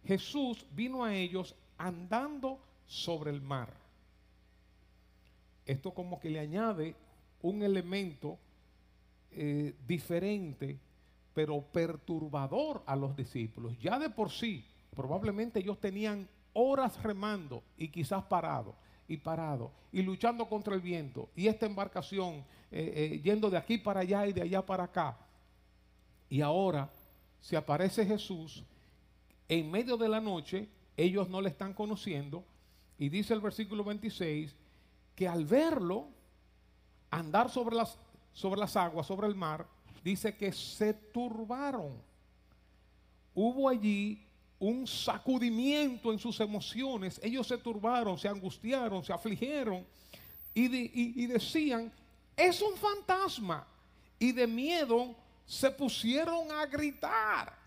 Jesús 0.04 0.66
vino 0.72 1.04
a 1.04 1.14
ellos 1.14 1.54
andando 1.78 2.60
sobre 2.86 3.30
el 3.30 3.40
mar. 3.40 3.72
Esto 5.64 5.94
como 5.94 6.20
que 6.20 6.30
le 6.30 6.40
añade 6.40 6.94
un 7.40 7.62
elemento 7.62 8.38
eh, 9.30 9.74
diferente, 9.86 10.78
pero 11.34 11.60
perturbador 11.60 12.82
a 12.86 12.96
los 12.96 13.16
discípulos. 13.16 13.76
Ya 13.78 13.98
de 13.98 14.08
por 14.08 14.30
sí, 14.30 14.64
probablemente 14.94 15.58
ellos 15.58 15.80
tenían 15.80 16.28
horas 16.52 17.02
remando 17.02 17.62
y 17.76 17.88
quizás 17.88 18.22
parado 18.24 18.76
y 19.08 19.16
parado 19.18 19.72
y 19.92 20.02
luchando 20.02 20.48
contra 20.48 20.74
el 20.74 20.80
viento 20.80 21.28
y 21.36 21.48
esta 21.48 21.66
embarcación 21.66 22.44
eh, 22.70 23.12
eh, 23.12 23.20
yendo 23.22 23.50
de 23.50 23.58
aquí 23.58 23.76
para 23.76 24.00
allá 24.00 24.26
y 24.26 24.32
de 24.32 24.42
allá 24.42 24.64
para 24.64 24.84
acá. 24.84 25.18
Y 26.30 26.40
ahora 26.40 26.88
se 27.40 27.56
aparece 27.56 28.06
Jesús 28.06 28.64
en 29.48 29.70
medio 29.70 29.96
de 29.96 30.08
la 30.08 30.20
noche, 30.20 30.68
ellos 30.96 31.28
no 31.28 31.40
le 31.40 31.50
están 31.50 31.74
conociendo 31.74 32.44
y 32.98 33.08
dice 33.08 33.34
el 33.34 33.40
versículo 33.40 33.84
26 33.84 34.54
que 35.14 35.28
al 35.28 35.44
verlo 35.44 36.08
andar 37.10 37.50
sobre 37.50 37.76
las, 37.76 37.98
sobre 38.32 38.60
las 38.60 38.76
aguas, 38.76 39.06
sobre 39.06 39.26
el 39.26 39.34
mar, 39.34 39.66
dice 40.04 40.36
que 40.36 40.52
se 40.52 40.92
turbaron. 40.92 42.00
Hubo 43.34 43.68
allí 43.68 44.22
un 44.58 44.86
sacudimiento 44.86 46.12
en 46.12 46.18
sus 46.18 46.38
emociones. 46.40 47.18
Ellos 47.22 47.46
se 47.46 47.58
turbaron, 47.58 48.18
se 48.18 48.28
angustiaron, 48.28 49.02
se 49.02 49.12
afligieron 49.12 49.84
y, 50.54 51.26
decían, 51.26 51.90
es 52.36 52.60
un 52.62 52.76
fantasma. 52.76 53.66
Y 54.18 54.30
de 54.32 54.46
miedo 54.46 55.14
se 55.44 55.70
pusieron 55.70 56.52
a 56.52 56.66
gritar. 56.66 57.58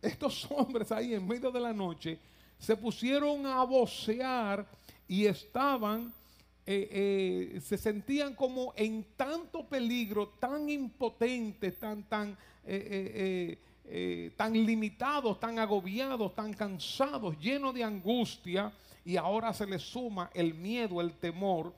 Estos 0.00 0.46
hombres 0.50 0.90
ahí 0.90 1.14
en 1.14 1.26
medio 1.26 1.50
de 1.50 1.60
la 1.60 1.72
noche 1.72 2.18
se 2.58 2.76
pusieron 2.76 3.46
a 3.46 3.62
vocear 3.64 4.66
y 5.06 5.26
estaban, 5.26 6.12
eh, 6.64 7.54
eh, 7.56 7.60
se 7.60 7.76
sentían 7.76 8.34
como 8.34 8.72
en 8.76 9.04
tanto 9.16 9.66
peligro, 9.66 10.28
tan 10.38 10.70
impotentes, 10.70 11.78
tan, 11.78 12.04
tan, 12.04 12.38
eh, 12.64 13.56
tan 14.36 14.52
limitados, 14.52 15.40
tan 15.40 15.58
agobiados, 15.58 16.32
tan 16.36 16.54
cansados, 16.54 17.36
llenos 17.40 17.74
de 17.74 17.82
angustia, 17.82 18.72
y 19.04 19.16
ahora 19.16 19.52
se 19.52 19.66
les 19.66 19.82
suma 19.82 20.30
el 20.34 20.54
miedo, 20.54 21.00
el 21.00 21.14
temor. 21.14 21.74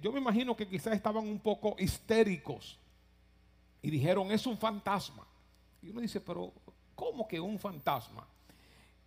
yo 0.00 0.12
me 0.12 0.20
imagino 0.20 0.56
que 0.56 0.68
quizás 0.68 0.94
estaban 0.94 1.26
un 1.26 1.40
poco 1.40 1.74
histéricos 1.80 2.78
y 3.82 3.90
dijeron, 3.90 4.30
es 4.30 4.46
un 4.46 4.56
fantasma. 4.56 5.26
Y 5.82 5.88
uno 5.88 6.00
dice, 6.00 6.20
pero 6.20 6.52
¿cómo 6.94 7.26
que 7.26 7.40
un 7.40 7.58
fantasma? 7.58 8.24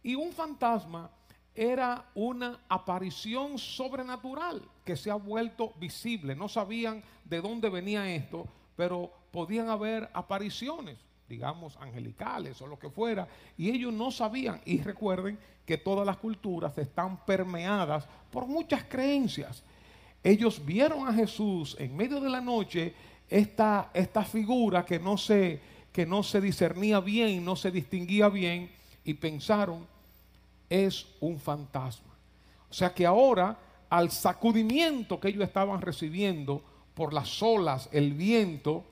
Y 0.03 0.13
un 0.15 0.33
fantasma 0.33 1.09
era 1.55 2.05
una 2.15 2.59
aparición 2.67 3.57
sobrenatural 3.57 4.61
que 4.83 4.97
se 4.97 5.09
ha 5.09 5.15
vuelto 5.15 5.73
visible. 5.79 6.35
No 6.35 6.49
sabían 6.49 7.01
de 7.23 7.41
dónde 7.41 7.69
venía 7.69 8.13
esto, 8.13 8.45
pero 8.75 9.11
podían 9.31 9.69
haber 9.69 10.09
apariciones, 10.13 10.97
digamos, 11.29 11.77
angelicales 11.77 12.61
o 12.61 12.67
lo 12.67 12.77
que 12.77 12.89
fuera, 12.89 13.27
y 13.57 13.69
ellos 13.69 13.93
no 13.93 14.11
sabían. 14.11 14.61
Y 14.65 14.81
recuerden 14.81 15.39
que 15.65 15.77
todas 15.77 16.05
las 16.05 16.17
culturas 16.17 16.77
están 16.77 17.25
permeadas 17.25 18.05
por 18.31 18.45
muchas 18.45 18.83
creencias. 18.83 19.63
Ellos 20.23 20.63
vieron 20.63 21.07
a 21.07 21.13
Jesús 21.13 21.75
en 21.79 21.95
medio 21.95 22.19
de 22.19 22.29
la 22.29 22.41
noche 22.41 22.93
esta, 23.29 23.91
figura 24.29 24.85
que 24.85 24.99
no, 24.99 25.17
se, 25.17 25.59
que 25.91 26.05
no 26.05 26.23
se 26.23 26.41
discernía 26.41 26.99
bien, 26.99 27.43
no 27.43 27.55
se 27.55 27.71
distinguía 27.71 28.29
bien, 28.29 28.69
y 29.03 29.13
pensaron, 29.13 29.87
es 30.69 31.07
un 31.19 31.39
fantasma. 31.39 32.13
O 32.69 32.73
sea 32.73 32.93
que 32.93 33.05
ahora, 33.05 33.57
al 33.89 34.11
sacudimiento 34.11 35.19
que 35.19 35.29
ellos 35.29 35.43
estaban 35.43 35.81
recibiendo 35.81 36.61
por 36.93 37.13
las 37.13 37.41
olas, 37.41 37.89
el 37.91 38.13
viento, 38.13 38.83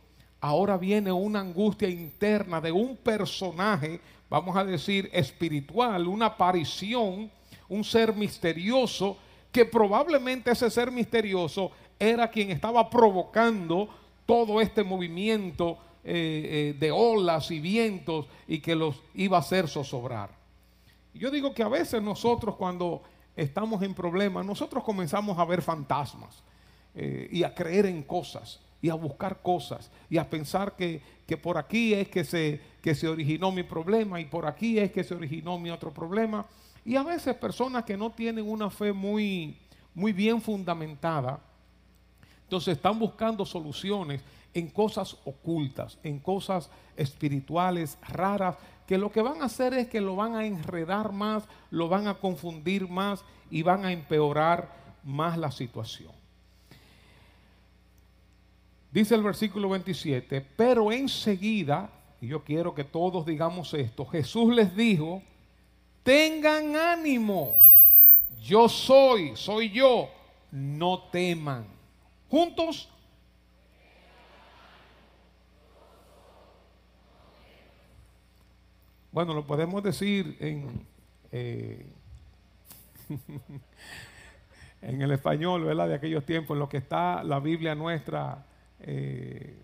ahora 0.41 0.77
viene 0.77 1.11
una 1.11 1.39
angustia 1.39 1.89
interna 1.89 2.59
de 2.61 2.71
un 2.71 2.97
personaje, 2.97 3.99
vamos 4.29 4.55
a 4.55 4.63
decir, 4.63 5.09
espiritual, 5.13 6.07
una 6.07 6.27
aparición, 6.27 7.31
un 7.69 7.83
ser 7.83 8.13
misterioso, 8.13 9.17
que 9.51 9.65
probablemente 9.65 10.51
ese 10.51 10.69
ser 10.69 10.91
misterioso 10.91 11.71
era 11.99 12.29
quien 12.29 12.51
estaba 12.51 12.89
provocando 12.89 13.87
todo 14.25 14.59
este 14.59 14.83
movimiento 14.83 15.77
eh, 16.03 16.73
eh, 16.73 16.79
de 16.79 16.91
olas 16.91 17.49
y 17.51 17.59
vientos 17.59 18.25
y 18.47 18.59
que 18.59 18.75
los 18.75 19.01
iba 19.13 19.37
a 19.37 19.41
hacer 19.41 19.69
zozobrar. 19.69 20.42
Yo 21.13 21.29
digo 21.29 21.53
que 21.53 21.63
a 21.63 21.67
veces 21.67 22.01
nosotros 22.01 22.55
cuando 22.55 23.03
estamos 23.35 23.81
en 23.83 23.93
problemas, 23.93 24.45
nosotros 24.45 24.83
comenzamos 24.83 25.37
a 25.37 25.45
ver 25.45 25.61
fantasmas 25.61 26.43
eh, 26.95 27.27
y 27.31 27.43
a 27.43 27.53
creer 27.53 27.85
en 27.85 28.03
cosas 28.03 28.59
y 28.81 28.89
a 28.89 28.95
buscar 28.95 29.41
cosas 29.41 29.89
y 30.09 30.17
a 30.17 30.29
pensar 30.29 30.75
que, 30.75 31.01
que 31.25 31.37
por 31.37 31.57
aquí 31.57 31.93
es 31.93 32.09
que 32.09 32.23
se, 32.23 32.59
que 32.81 32.93
se 32.95 33.07
originó 33.07 33.51
mi 33.51 33.63
problema 33.63 34.19
y 34.19 34.25
por 34.25 34.45
aquí 34.45 34.77
es 34.79 34.91
que 34.91 35.03
se 35.03 35.15
originó 35.15 35.57
mi 35.57 35.69
otro 35.69 35.93
problema. 35.93 36.45
Y 36.83 36.95
a 36.95 37.03
veces 37.03 37.35
personas 37.35 37.85
que 37.85 37.95
no 37.95 38.11
tienen 38.11 38.47
una 38.47 38.69
fe 38.69 38.91
muy, 38.91 39.57
muy 39.93 40.11
bien 40.11 40.41
fundamentada, 40.41 41.39
entonces 42.43 42.75
están 42.75 42.99
buscando 42.99 43.45
soluciones 43.45 44.21
en 44.53 44.69
cosas 44.69 45.17
ocultas, 45.25 45.97
en 46.03 46.19
cosas 46.19 46.69
espirituales 46.95 47.97
raras, 48.01 48.55
que 48.87 48.97
lo 48.97 49.11
que 49.11 49.21
van 49.21 49.41
a 49.41 49.45
hacer 49.45 49.73
es 49.73 49.87
que 49.87 50.01
lo 50.01 50.15
van 50.15 50.35
a 50.35 50.45
enredar 50.45 51.11
más, 51.11 51.45
lo 51.71 51.87
van 51.87 52.07
a 52.07 52.15
confundir 52.15 52.87
más 52.87 53.23
y 53.49 53.63
van 53.63 53.85
a 53.85 53.91
empeorar 53.91 54.69
más 55.03 55.37
la 55.37 55.51
situación. 55.51 56.11
Dice 58.91 59.15
el 59.15 59.23
versículo 59.23 59.69
27, 59.69 60.41
pero 60.55 60.91
enseguida, 60.91 61.89
y 62.21 62.27
yo 62.27 62.43
quiero 62.43 62.75
que 62.75 62.83
todos 62.83 63.25
digamos 63.25 63.73
esto, 63.73 64.05
Jesús 64.05 64.53
les 64.53 64.75
dijo, 64.75 65.23
tengan 66.03 66.75
ánimo, 66.75 67.55
yo 68.43 68.69
soy, 68.69 69.35
soy 69.35 69.71
yo, 69.71 70.09
no 70.51 70.99
teman 71.11 71.65
juntos. 72.33 72.89
Bueno, 79.13 79.35
lo 79.35 79.45
podemos 79.45 79.83
decir 79.83 80.35
en, 80.39 80.87
eh, 81.31 81.85
en 84.81 85.01
el 85.03 85.11
español, 85.11 85.65
¿verdad? 85.65 85.87
De 85.87 85.93
aquellos 85.93 86.25
tiempos, 86.25 86.55
en 86.55 86.59
lo 86.59 86.67
que 86.67 86.77
está 86.77 87.23
la 87.23 87.39
Biblia 87.39 87.75
nuestra, 87.75 88.43
eh, 88.79 89.55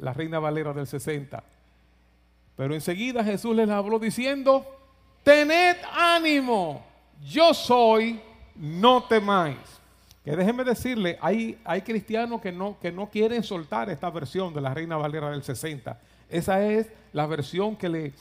la 0.00 0.12
Reina 0.12 0.40
Valera 0.40 0.72
del 0.72 0.88
60. 0.88 1.40
Pero 2.56 2.74
enseguida 2.74 3.22
Jesús 3.22 3.54
les 3.54 3.70
habló 3.70 4.00
diciendo, 4.00 4.66
tened 5.22 5.76
ánimo, 5.96 6.84
yo 7.24 7.54
soy, 7.54 8.20
no 8.56 9.04
temáis. 9.04 9.56
Que 10.24 10.34
déjenme 10.34 10.64
decirle, 10.64 11.16
hay, 11.20 11.60
hay 11.64 11.82
cristianos 11.82 12.40
que 12.40 12.50
no, 12.50 12.76
que 12.80 12.90
no 12.90 13.08
quieren 13.08 13.44
soltar 13.44 13.88
esta 13.88 14.10
versión 14.10 14.52
de 14.52 14.62
la 14.62 14.74
Reina 14.74 14.96
Valera 14.96 15.30
del 15.30 15.44
60. 15.44 15.96
Esa 16.28 16.60
es 16.66 16.90
la 17.12 17.26
versión 17.26 17.76
que 17.76 17.88
le, 17.88 18.12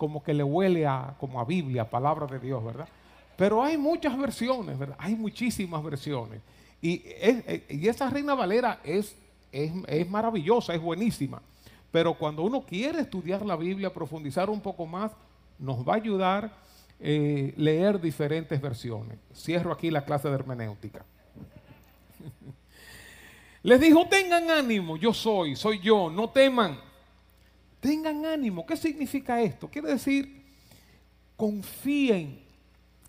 como 0.00 0.22
que 0.22 0.32
le 0.32 0.42
huele 0.42 0.86
a, 0.86 1.14
como 1.20 1.38
a 1.38 1.44
Biblia, 1.44 1.84
palabra 1.84 2.26
de 2.26 2.38
Dios, 2.38 2.64
¿verdad? 2.64 2.88
Pero 3.36 3.62
hay 3.62 3.76
muchas 3.76 4.16
versiones, 4.16 4.78
¿verdad? 4.78 4.96
Hay 4.98 5.14
muchísimas 5.14 5.84
versiones. 5.84 6.40
Y, 6.80 7.04
y 7.68 7.86
esa 7.86 8.08
Reina 8.08 8.34
Valera 8.34 8.80
es, 8.82 9.14
es, 9.52 10.08
maravillosa, 10.08 10.72
es 10.74 10.80
buenísima. 10.80 11.42
Pero 11.92 12.14
cuando 12.14 12.42
uno 12.44 12.62
quiere 12.62 13.00
estudiar 13.00 13.44
la 13.44 13.56
Biblia, 13.56 13.92
profundizar 13.92 14.48
un 14.48 14.62
poco 14.62 14.86
más, 14.86 15.12
nos 15.58 15.86
va 15.86 15.92
a 15.92 15.96
ayudar 15.96 16.50
eh, 16.98 17.52
leer 17.58 18.00
diferentes 18.00 18.58
versiones. 18.58 19.18
Cierro 19.34 19.70
aquí 19.70 19.90
la 19.90 20.06
clase 20.06 20.28
de 20.28 20.34
hermenéutica. 20.34 21.04
Les 23.64 23.78
dijo, 23.78 24.08
tengan 24.08 24.50
ánimo, 24.50 24.96
yo 24.96 25.12
soy, 25.12 25.56
soy 25.56 25.78
yo, 25.80 26.08
no 26.08 26.30
teman. 26.30 26.88
Tengan 27.80 28.26
ánimo. 28.26 28.66
¿Qué 28.66 28.76
significa 28.76 29.40
esto? 29.40 29.68
Quiere 29.68 29.88
decir, 29.88 30.44
confíen, 31.36 32.38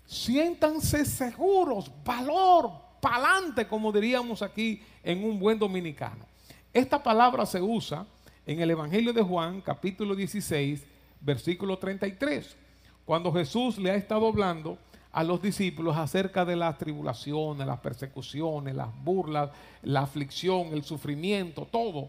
siéntanse 0.06 1.04
seguros, 1.04 1.90
valor, 2.04 2.70
pa'lante, 3.00 3.66
como 3.68 3.92
diríamos 3.92 4.40
aquí 4.40 4.82
en 5.02 5.22
un 5.24 5.38
buen 5.38 5.58
dominicano. 5.58 6.24
Esta 6.72 7.02
palabra 7.02 7.44
se 7.44 7.60
usa 7.60 8.06
en 8.46 8.60
el 8.60 8.70
Evangelio 8.70 9.12
de 9.12 9.22
Juan, 9.22 9.60
capítulo 9.60 10.14
16, 10.14 10.84
versículo 11.20 11.78
33, 11.78 12.56
cuando 13.04 13.32
Jesús 13.32 13.76
le 13.76 13.90
ha 13.90 13.94
estado 13.94 14.26
hablando 14.26 14.78
a 15.12 15.22
los 15.22 15.42
discípulos 15.42 15.96
acerca 15.96 16.44
de 16.44 16.56
las 16.56 16.78
tribulaciones, 16.78 17.66
las 17.66 17.80
persecuciones, 17.80 18.74
las 18.74 18.88
burlas, 19.04 19.50
la 19.82 20.00
aflicción, 20.00 20.68
el 20.68 20.82
sufrimiento, 20.82 21.68
todo. 21.70 22.08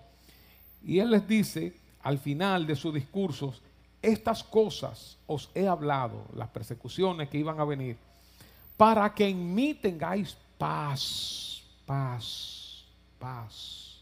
Y 0.82 1.00
Él 1.00 1.12
les 1.12 1.28
dice 1.28 1.74
al 2.04 2.20
final 2.20 2.68
de 2.68 2.76
sus 2.76 2.94
discursos, 2.94 3.62
estas 4.02 4.44
cosas 4.44 5.18
os 5.26 5.50
he 5.56 5.68
hablado, 5.68 6.26
las 6.36 6.50
persecuciones 6.50 7.30
que 7.30 7.38
iban 7.38 7.60
a 7.60 7.66
venir, 7.66 7.98
para 8.76 9.14
que 9.14 9.28
en 9.28 9.56
mí 9.56 9.74
tengáis 9.74 10.36
paz, 10.58 11.64
paz, 11.86 12.84
paz. 13.18 14.02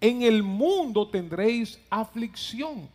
En 0.00 0.22
el 0.22 0.42
mundo 0.42 1.08
tendréis 1.08 1.80
aflicción, 1.88 2.88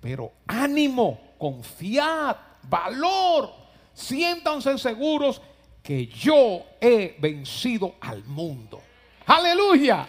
pero 0.00 0.32
ánimo, 0.46 1.20
confiad, 1.38 2.36
valor, 2.62 3.52
siéntanse 3.92 4.78
seguros 4.78 5.40
que 5.82 6.06
yo 6.06 6.64
he 6.80 7.16
vencido 7.20 7.96
al 8.00 8.24
mundo. 8.24 8.80
Aleluya, 9.26 10.06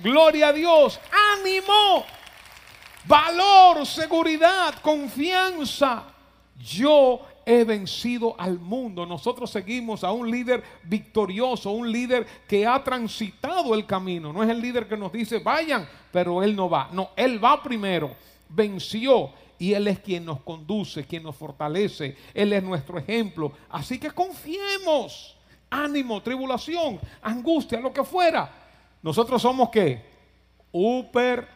gloria 0.00 0.48
a 0.48 0.52
Dios, 0.52 0.98
ánimo 1.38 2.06
valor, 3.06 3.86
seguridad, 3.86 4.74
confianza. 4.82 6.04
Yo 6.58 7.20
he 7.46 7.64
vencido 7.64 8.34
al 8.38 8.58
mundo. 8.58 9.06
Nosotros 9.06 9.50
seguimos 9.50 10.04
a 10.04 10.12
un 10.12 10.30
líder 10.30 10.62
victorioso, 10.84 11.70
un 11.70 11.90
líder 11.90 12.26
que 12.46 12.66
ha 12.66 12.82
transitado 12.82 13.74
el 13.74 13.86
camino. 13.86 14.32
No 14.32 14.42
es 14.42 14.50
el 14.50 14.60
líder 14.60 14.86
que 14.86 14.96
nos 14.96 15.12
dice, 15.12 15.38
vayan, 15.38 15.88
pero 16.12 16.42
él 16.42 16.54
no 16.54 16.68
va. 16.68 16.88
No, 16.92 17.10
él 17.16 17.42
va 17.42 17.62
primero, 17.62 18.14
venció 18.48 19.32
y 19.60 19.74
Él 19.74 19.88
es 19.88 20.00
quien 20.00 20.24
nos 20.24 20.40
conduce, 20.40 21.04
quien 21.04 21.22
nos 21.22 21.36
fortalece. 21.36 22.16
Él 22.32 22.54
es 22.54 22.62
nuestro 22.62 22.98
ejemplo. 22.98 23.52
Así 23.68 23.98
que 23.98 24.10
confiemos. 24.10 25.36
Ánimo, 25.68 26.22
tribulación, 26.22 26.98
angustia, 27.20 27.78
lo 27.78 27.92
que 27.92 28.02
fuera. 28.02 28.50
Nosotros 29.02 29.40
somos 29.40 29.68
qué? 29.68 30.02
Uper 30.72 31.46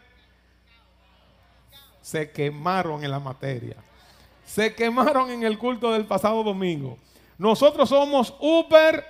se 2.05 2.29
quemaron 2.29 3.03
en 3.03 3.09
la 3.09 3.19
materia. 3.19 3.77
Se 4.45 4.75
quemaron 4.75 5.31
en 5.31 5.41
el 5.41 5.57
culto 5.57 5.91
del 5.91 6.05
pasado 6.05 6.43
domingo. 6.43 6.99
Nosotros 7.35 7.89
somos 7.89 8.31
uper, 8.39 9.03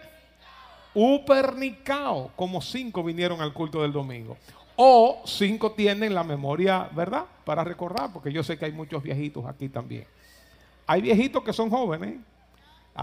upernicao, 0.93 2.31
como 2.37 2.61
cinco 2.61 3.03
vinieron 3.03 3.41
al 3.41 3.51
culto 3.51 3.81
del 3.81 3.91
domingo. 3.91 4.37
O 4.77 5.21
cinco 5.25 5.73
tienen 5.73 6.15
la 6.15 6.23
memoria, 6.23 6.89
¿verdad? 6.93 7.25
Para 7.43 7.65
recordar, 7.65 8.13
porque 8.13 8.31
yo 8.31 8.43
sé 8.43 8.57
que 8.57 8.63
hay 8.63 8.71
muchos 8.71 9.03
viejitos 9.03 9.45
aquí 9.45 9.67
también. 9.67 10.07
Hay 10.87 11.01
viejitos 11.01 11.43
que 11.43 11.51
son 11.51 11.69
jóvenes, 11.69 12.15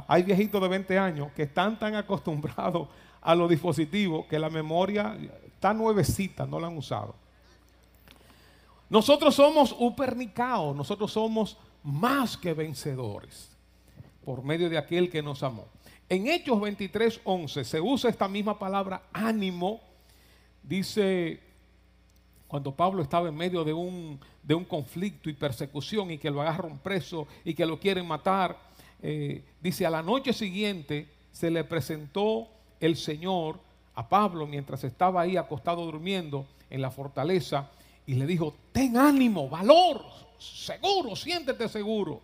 hay 0.08 0.22
viejitos 0.22 0.62
de 0.62 0.68
20 0.68 0.98
años 0.98 1.28
que 1.36 1.42
están 1.42 1.78
tan 1.78 1.96
acostumbrados 1.96 2.88
a 3.20 3.34
los 3.34 3.50
dispositivos 3.50 4.24
que 4.24 4.38
la 4.38 4.48
memoria 4.48 5.18
está 5.44 5.74
nuevecita, 5.74 6.46
no 6.46 6.58
la 6.58 6.68
han 6.68 6.78
usado. 6.78 7.14
Nosotros 8.92 9.34
somos 9.34 9.74
upernicaos, 9.78 10.76
nosotros 10.76 11.10
somos 11.10 11.56
más 11.82 12.36
que 12.36 12.52
vencedores 12.52 13.56
por 14.22 14.44
medio 14.44 14.68
de 14.68 14.76
aquel 14.76 15.08
que 15.08 15.22
nos 15.22 15.42
amó. 15.42 15.64
En 16.10 16.26
Hechos 16.26 16.60
23, 16.60 17.22
11 17.24 17.64
se 17.64 17.80
usa 17.80 18.10
esta 18.10 18.28
misma 18.28 18.58
palabra 18.58 19.04
ánimo. 19.10 19.80
Dice, 20.62 21.40
cuando 22.46 22.76
Pablo 22.76 23.02
estaba 23.02 23.30
en 23.30 23.34
medio 23.34 23.64
de 23.64 23.72
un, 23.72 24.20
de 24.42 24.54
un 24.54 24.66
conflicto 24.66 25.30
y 25.30 25.32
persecución 25.32 26.10
y 26.10 26.18
que 26.18 26.30
lo 26.30 26.42
agarran 26.42 26.76
preso 26.76 27.26
y 27.46 27.54
que 27.54 27.64
lo 27.64 27.80
quieren 27.80 28.06
matar, 28.06 28.58
eh, 29.00 29.42
dice, 29.62 29.86
a 29.86 29.90
la 29.90 30.02
noche 30.02 30.34
siguiente 30.34 31.08
se 31.32 31.50
le 31.50 31.64
presentó 31.64 32.46
el 32.78 32.98
Señor 32.98 33.58
a 33.94 34.06
Pablo 34.06 34.46
mientras 34.46 34.84
estaba 34.84 35.22
ahí 35.22 35.38
acostado 35.38 35.82
durmiendo 35.82 36.44
en 36.68 36.82
la 36.82 36.90
fortaleza 36.90 37.70
y 38.06 38.14
le 38.14 38.26
dijo, 38.26 38.54
ten 38.72 38.96
ánimo, 38.96 39.48
valor, 39.48 40.04
seguro, 40.38 41.14
siéntete 41.16 41.68
seguro. 41.68 42.20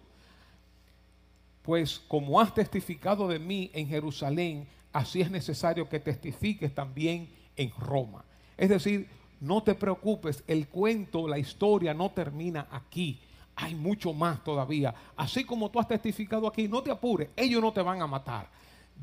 Pues 1.62 2.00
como 2.08 2.40
has 2.40 2.54
testificado 2.54 3.28
de 3.28 3.38
mí 3.38 3.70
en 3.74 3.88
Jerusalén, 3.88 4.66
así 4.92 5.20
es 5.20 5.30
necesario 5.30 5.88
que 5.88 6.00
testifiques 6.00 6.74
también 6.74 7.28
en 7.56 7.70
Roma. 7.78 8.24
Es 8.56 8.70
decir, 8.70 9.08
no 9.40 9.62
te 9.62 9.74
preocupes, 9.74 10.42
el 10.46 10.68
cuento, 10.68 11.28
la 11.28 11.38
historia 11.38 11.94
no 11.94 12.10
termina 12.10 12.66
aquí. 12.70 13.20
Hay 13.54 13.74
mucho 13.74 14.12
más 14.12 14.42
todavía. 14.42 14.94
Así 15.16 15.44
como 15.44 15.70
tú 15.70 15.78
has 15.78 15.88
testificado 15.88 16.46
aquí, 16.46 16.68
no 16.68 16.82
te 16.82 16.90
apures, 16.90 17.28
ellos 17.36 17.60
no 17.60 17.72
te 17.72 17.82
van 17.82 18.02
a 18.02 18.06
matar. 18.06 18.48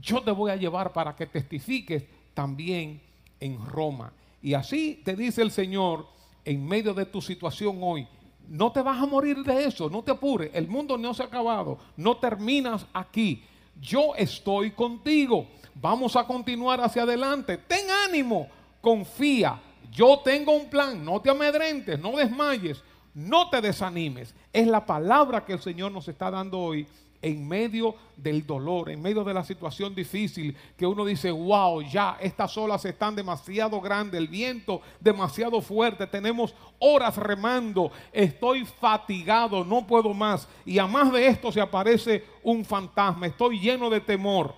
Yo 0.02 0.22
te 0.22 0.32
voy 0.32 0.52
a 0.52 0.56
llevar 0.56 0.92
para 0.92 1.16
que 1.16 1.26
testifiques 1.26 2.04
también 2.34 3.02
en 3.40 3.66
Roma. 3.66 4.12
Y 4.42 4.54
así 4.54 5.02
te 5.04 5.16
dice 5.16 5.42
el 5.42 5.52
Señor, 5.52 6.08
en 6.46 6.66
medio 6.66 6.94
de 6.94 7.06
tu 7.06 7.22
situación 7.22 7.80
hoy, 7.82 8.08
no 8.48 8.72
te 8.72 8.82
vas 8.82 9.02
a 9.02 9.06
morir 9.06 9.44
de 9.44 9.66
eso, 9.66 9.90
no 9.90 10.04
te 10.04 10.12
apures, 10.12 10.52
el 10.54 10.68
mundo 10.68 10.98
no 10.98 11.14
se 11.14 11.24
ha 11.24 11.26
acabado, 11.26 11.80
no 11.98 12.18
terminas 12.18 12.86
aquí. 12.94 13.44
Yo 13.82 14.16
estoy 14.16 14.72
contigo, 14.72 15.48
vamos 15.74 16.16
a 16.16 16.26
continuar 16.26 16.80
hacia 16.80 17.04
adelante, 17.04 17.58
ten 17.58 17.88
ánimo, 18.08 18.48
confía, 18.80 19.60
yo 19.92 20.20
tengo 20.24 20.54
un 20.54 20.70
plan, 20.70 21.04
no 21.04 21.20
te 21.20 21.30
amedrentes, 21.30 22.00
no 22.00 22.16
desmayes, 22.16 22.82
no 23.14 23.50
te 23.50 23.62
desanimes. 23.62 24.36
Es 24.54 24.68
la 24.68 24.86
palabra 24.86 25.44
que 25.44 25.54
el 25.54 25.62
Señor 25.62 25.92
nos 25.92 26.08
está 26.08 26.30
dando 26.30 26.60
hoy 26.60 26.88
en 27.26 27.48
medio 27.48 27.96
del 28.16 28.46
dolor, 28.46 28.92
en 28.92 29.02
medio 29.02 29.24
de 29.24 29.34
la 29.34 29.44
situación 29.44 29.96
difícil, 29.96 30.56
que 30.78 30.86
uno 30.86 31.04
dice, 31.04 31.32
wow, 31.32 31.82
ya 31.82 32.18
estas 32.22 32.56
olas 32.56 32.86
están 32.86 33.16
demasiado 33.16 33.82
grandes, 33.82 34.20
el 34.20 34.28
viento 34.28 34.80
demasiado 35.00 35.60
fuerte, 35.60 36.06
tenemos 36.06 36.54
horas 36.78 37.18
remando, 37.18 37.92
estoy 38.14 38.64
fatigado, 38.64 39.66
no 39.66 39.88
puedo 39.88 40.14
más. 40.14 40.48
Y 40.68 40.78
a 40.78 40.86
más 40.86 41.12
de 41.12 41.26
esto 41.26 41.52
se 41.52 41.60
aparece 41.60 42.24
un 42.44 42.64
fantasma, 42.64 43.26
estoy 43.26 43.60
lleno 43.60 43.90
de 43.90 44.02
temor. 44.02 44.54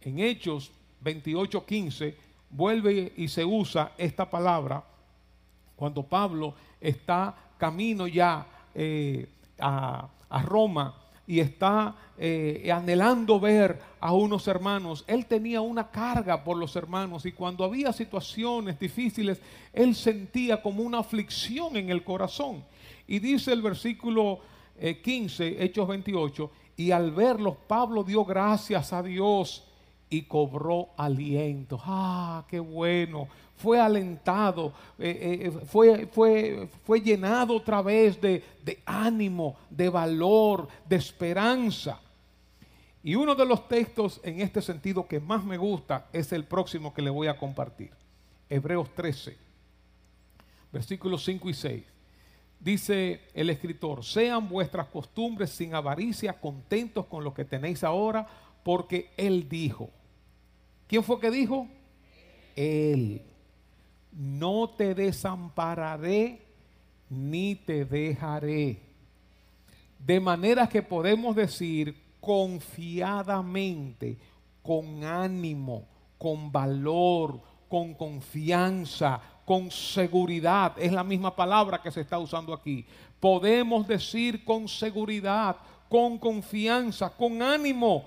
En 0.00 0.18
Hechos 0.18 0.72
28:15 1.04 2.16
vuelve 2.50 3.12
y 3.16 3.28
se 3.28 3.44
usa 3.44 3.92
esta 3.96 4.28
palabra 4.28 4.82
cuando 5.76 6.02
Pablo 6.02 6.56
está 6.80 7.36
camino 7.56 8.08
ya 8.08 8.44
eh, 8.74 9.28
a, 9.60 10.08
a 10.28 10.42
Roma 10.42 10.96
y 11.26 11.40
está 11.40 11.94
eh, 12.18 12.70
anhelando 12.72 13.38
ver 13.38 13.80
a 14.00 14.12
unos 14.12 14.48
hermanos. 14.48 15.04
Él 15.06 15.26
tenía 15.26 15.60
una 15.60 15.90
carga 15.90 16.42
por 16.42 16.56
los 16.56 16.74
hermanos 16.76 17.24
y 17.26 17.32
cuando 17.32 17.64
había 17.64 17.92
situaciones 17.92 18.78
difíciles, 18.78 19.40
él 19.72 19.94
sentía 19.94 20.60
como 20.60 20.82
una 20.82 20.98
aflicción 20.98 21.76
en 21.76 21.90
el 21.90 22.02
corazón. 22.04 22.64
Y 23.06 23.18
dice 23.18 23.52
el 23.52 23.62
versículo 23.62 24.40
15, 25.02 25.46
eh, 25.46 25.64
Hechos 25.64 25.88
28, 25.88 26.50
y 26.76 26.90
al 26.90 27.12
verlos, 27.12 27.56
Pablo 27.66 28.02
dio 28.02 28.24
gracias 28.24 28.92
a 28.92 29.02
Dios 29.02 29.64
y 30.12 30.22
cobró 30.22 30.90
aliento. 30.96 31.80
Ah, 31.82 32.44
qué 32.48 32.60
bueno 32.60 33.28
fue 33.62 33.80
alentado, 33.80 34.72
eh, 34.98 35.40
eh, 35.44 35.50
fue, 35.66 36.06
fue, 36.06 36.68
fue, 36.84 37.00
llenado 37.00 37.54
otra 37.54 37.80
vez 37.80 38.20
de, 38.20 38.42
de 38.64 38.82
ánimo, 38.84 39.56
de 39.70 39.88
valor, 39.88 40.66
de 40.88 40.96
esperanza. 40.96 42.00
Y 43.04 43.14
uno 43.14 43.36
de 43.36 43.46
los 43.46 43.68
textos 43.68 44.20
en 44.24 44.40
este 44.40 44.60
sentido 44.60 45.06
que 45.06 45.20
más 45.20 45.44
me 45.44 45.56
gusta 45.56 46.08
es 46.12 46.32
el 46.32 46.44
próximo 46.44 46.92
que 46.92 47.02
le 47.02 47.10
voy 47.10 47.28
a 47.28 47.36
compartir. 47.36 47.92
Hebreos 48.48 48.92
13, 48.96 49.36
versículos 50.72 51.24
5 51.24 51.48
y 51.48 51.54
6. 51.54 51.84
Dice 52.58 53.20
el 53.32 53.50
escritor, 53.50 54.04
sean 54.04 54.48
vuestras 54.48 54.88
costumbres 54.88 55.50
sin 55.50 55.74
avaricia, 55.74 56.32
contentos 56.32 57.06
con 57.06 57.22
lo 57.22 57.32
que 57.32 57.44
tenéis 57.44 57.84
ahora, 57.84 58.26
porque 58.64 59.10
Él 59.16 59.48
dijo. 59.48 59.90
¿Quién 60.92 61.02
fue 61.02 61.18
que 61.18 61.30
dijo? 61.30 61.66
Él 62.54 63.22
no 64.12 64.68
te 64.68 64.94
desampararé 64.94 66.42
ni 67.08 67.54
te 67.54 67.86
dejaré. 67.86 68.78
De 69.98 70.20
manera 70.20 70.68
que 70.68 70.82
podemos 70.82 71.34
decir 71.34 71.96
confiadamente, 72.20 74.18
con 74.62 75.02
ánimo, 75.02 75.86
con 76.18 76.52
valor, 76.52 77.40
con 77.70 77.94
confianza, 77.94 79.18
con 79.46 79.70
seguridad. 79.70 80.74
Es 80.76 80.92
la 80.92 81.04
misma 81.04 81.34
palabra 81.34 81.80
que 81.80 81.90
se 81.90 82.02
está 82.02 82.18
usando 82.18 82.52
aquí. 82.52 82.84
Podemos 83.18 83.88
decir 83.88 84.44
con 84.44 84.68
seguridad, 84.68 85.56
con 85.88 86.18
confianza, 86.18 87.08
con 87.08 87.40
ánimo. 87.40 88.04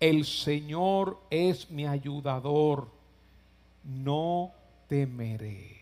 El 0.00 0.24
Señor 0.24 1.18
es 1.30 1.70
mi 1.70 1.86
ayudador. 1.86 2.88
No 3.84 4.52
temeré. 4.88 5.76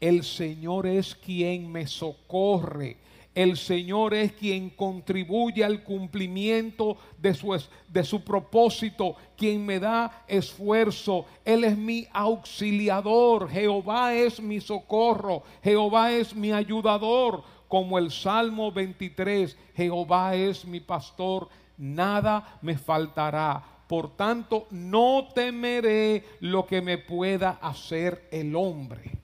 el 0.00 0.22
Señor 0.22 0.86
es 0.86 1.14
quien 1.14 1.70
me 1.70 1.86
socorre. 1.86 2.98
El 3.34 3.56
Señor 3.56 4.14
es 4.14 4.32
quien 4.32 4.70
contribuye 4.70 5.64
al 5.64 5.82
cumplimiento 5.82 6.96
de 7.18 7.34
su, 7.34 7.60
de 7.88 8.04
su, 8.04 8.22
propósito, 8.22 9.16
quien 9.36 9.66
me 9.66 9.80
da 9.80 10.24
esfuerzo. 10.28 11.24
Él 11.44 11.64
es 11.64 11.76
mi 11.76 12.06
auxiliador. 12.12 13.48
Jehová 13.48 14.14
es 14.14 14.40
mi 14.40 14.60
socorro. 14.60 15.42
Jehová 15.62 16.12
es 16.12 16.34
mi 16.34 16.52
ayudador. 16.52 17.42
Como 17.66 17.98
el 17.98 18.12
Salmo 18.12 18.70
23, 18.70 19.56
Jehová 19.74 20.36
es 20.36 20.64
mi 20.64 20.78
pastor. 20.78 21.48
Nada 21.78 22.58
me 22.62 22.78
faltará. 22.78 23.62
Por 23.86 24.16
tanto, 24.16 24.66
no 24.70 25.28
temeré 25.34 26.24
lo 26.40 26.66
que 26.66 26.80
me 26.80 26.98
pueda 26.98 27.58
hacer 27.60 28.28
el 28.30 28.56
hombre. 28.56 29.18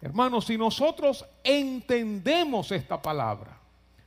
Hermanos, 0.00 0.46
si 0.46 0.58
nosotros 0.58 1.24
entendemos 1.42 2.70
esta 2.72 3.00
palabra, 3.00 3.58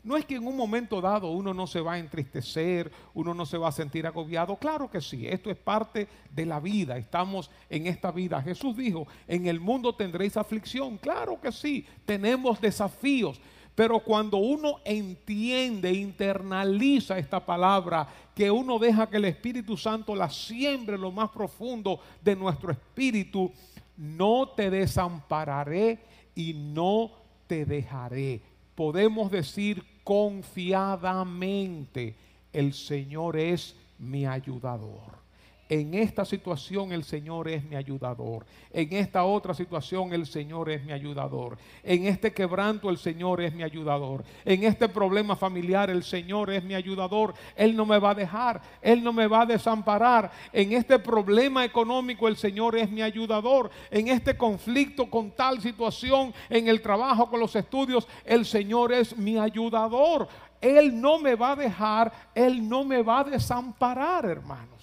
no 0.08 0.16
es 0.16 0.26
que 0.26 0.36
en 0.36 0.48
un 0.48 0.56
momento 0.56 1.02
dado 1.02 1.32
uno 1.32 1.54
no 1.54 1.68
se 1.68 1.82
va 1.82 1.94
a 1.94 2.00
entristecer, 2.00 2.90
uno 3.14 3.34
no 3.34 3.46
se 3.46 3.58
va 3.58 3.68
a 3.68 3.74
sentir 3.74 4.08
agobiado. 4.08 4.56
Claro 4.56 4.90
que 4.90 5.02
sí, 5.02 5.28
esto 5.28 5.52
es 5.52 5.58
parte 5.58 6.08
de 6.32 6.46
la 6.46 6.62
vida. 6.62 6.98
Estamos 6.98 7.52
en 7.70 7.88
esta 7.88 8.12
vida. 8.12 8.42
Jesús 8.42 8.78
dijo, 8.78 9.06
en 9.28 9.48
el 9.48 9.60
mundo 9.60 9.96
tendréis 9.96 10.38
aflicción. 10.38 10.98
Claro 10.98 11.42
que 11.42 11.52
sí, 11.52 11.86
tenemos 12.06 12.62
desafíos. 12.62 13.42
Pero 13.78 14.00
cuando 14.00 14.38
uno 14.38 14.80
entiende, 14.84 15.94
internaliza 15.94 17.20
esta 17.20 17.46
palabra, 17.46 18.08
que 18.34 18.50
uno 18.50 18.80
deja 18.80 19.08
que 19.08 19.18
el 19.18 19.26
Espíritu 19.26 19.78
Santo 19.78 20.16
la 20.16 20.32
siembre 20.32 20.96
en 20.96 21.02
lo 21.02 21.12
más 21.12 21.30
profundo 21.30 22.00
de 22.24 22.36
nuestro 22.36 22.72
espíritu, 22.72 23.52
no 23.96 24.50
te 24.50 24.72
desampararé 24.72 26.00
y 26.34 26.56
no 26.56 27.12
te 27.46 27.66
dejaré. 27.66 28.42
Podemos 28.74 29.30
decir 29.30 29.86
confiadamente, 30.04 32.16
el 32.52 32.74
Señor 32.74 33.38
es 33.38 33.76
mi 34.00 34.26
ayudador. 34.26 35.27
En 35.70 35.94
esta 35.96 36.24
situación 36.24 36.94
el 36.94 37.04
Señor 37.04 37.50
es 37.50 37.62
mi 37.66 37.76
ayudador. 37.76 38.46
En 38.72 38.94
esta 38.94 39.26
otra 39.26 39.54
situación 39.54 40.14
el 40.14 40.26
Señor 40.26 40.70
es 40.70 40.82
mi 40.86 40.94
ayudador. 40.94 41.58
En 41.84 42.06
este 42.06 42.32
quebranto 42.32 42.90
el 42.90 42.98
Señor 42.98 43.42
es 43.42 43.54
mi 43.54 43.64
ayudador. 43.64 44.24
En 44.46 44.64
este 44.64 44.88
problema 44.88 45.36
familiar 45.36 45.90
el 45.90 46.04
Señor 46.04 46.52
es 46.52 46.64
mi 46.64 46.74
ayudador. 46.74 47.34
Él 47.56 47.76
no 47.76 47.86
me 47.86 48.00
va 48.00 48.12
a 48.12 48.16
dejar. 48.16 48.62
Él 48.82 49.04
no 49.04 49.12
me 49.12 49.28
va 49.28 49.42
a 49.42 49.46
desamparar. 49.46 50.32
En 50.54 50.72
este 50.72 51.00
problema 51.00 51.66
económico 51.66 52.30
el 52.30 52.38
Señor 52.38 52.78
es 52.78 52.90
mi 52.90 53.02
ayudador. 53.02 53.70
En 53.92 54.08
este 54.08 54.38
conflicto 54.38 55.10
con 55.10 55.32
tal 55.32 55.62
situación, 55.62 56.34
en 56.50 56.70
el 56.70 56.82
trabajo, 56.82 57.30
con 57.30 57.42
los 57.42 57.54
estudios, 57.58 58.08
el 58.24 58.46
Señor 58.46 58.94
es 58.94 59.18
mi 59.18 59.38
ayudador. 59.38 60.30
Él 60.62 61.00
no 61.00 61.20
me 61.20 61.36
va 61.36 61.52
a 61.52 61.56
dejar. 61.58 62.12
Él 62.34 62.68
no 62.68 62.86
me 62.86 63.02
va 63.02 63.20
a 63.20 63.24
desamparar, 63.26 64.26
hermanos. 64.26 64.77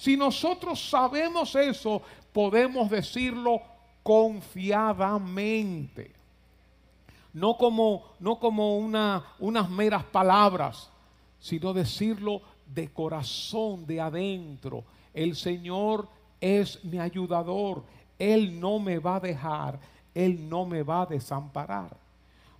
Si 0.00 0.16
nosotros 0.16 0.88
sabemos 0.88 1.54
eso, 1.54 2.00
podemos 2.32 2.88
decirlo 2.88 3.60
confiadamente. 4.02 6.12
No 7.34 7.58
como, 7.58 8.14
no 8.18 8.38
como 8.38 8.78
una, 8.78 9.22
unas 9.40 9.68
meras 9.68 10.04
palabras, 10.04 10.88
sino 11.38 11.74
decirlo 11.74 12.40
de 12.64 12.90
corazón, 12.90 13.84
de 13.84 14.00
adentro. 14.00 14.84
El 15.12 15.36
Señor 15.36 16.08
es 16.40 16.82
mi 16.82 16.98
ayudador. 16.98 17.84
Él 18.18 18.58
no 18.58 18.78
me 18.78 19.00
va 19.00 19.16
a 19.16 19.20
dejar. 19.20 19.78
Él 20.14 20.48
no 20.48 20.64
me 20.64 20.82
va 20.82 21.02
a 21.02 21.06
desamparar. 21.06 21.94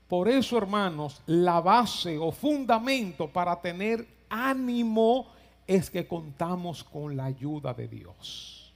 Por 0.07 0.29
eso, 0.29 0.59
hermanos, 0.59 1.22
la 1.24 1.62
base 1.62 2.18
o 2.18 2.33
fundamento 2.33 3.29
para 3.29 3.59
tener 3.59 4.07
ánimo 4.29 5.39
es 5.70 5.88
que 5.88 6.04
contamos 6.04 6.83
con 6.83 7.16
la 7.16 7.26
ayuda 7.26 7.72
de 7.72 7.87
Dios. 7.87 8.72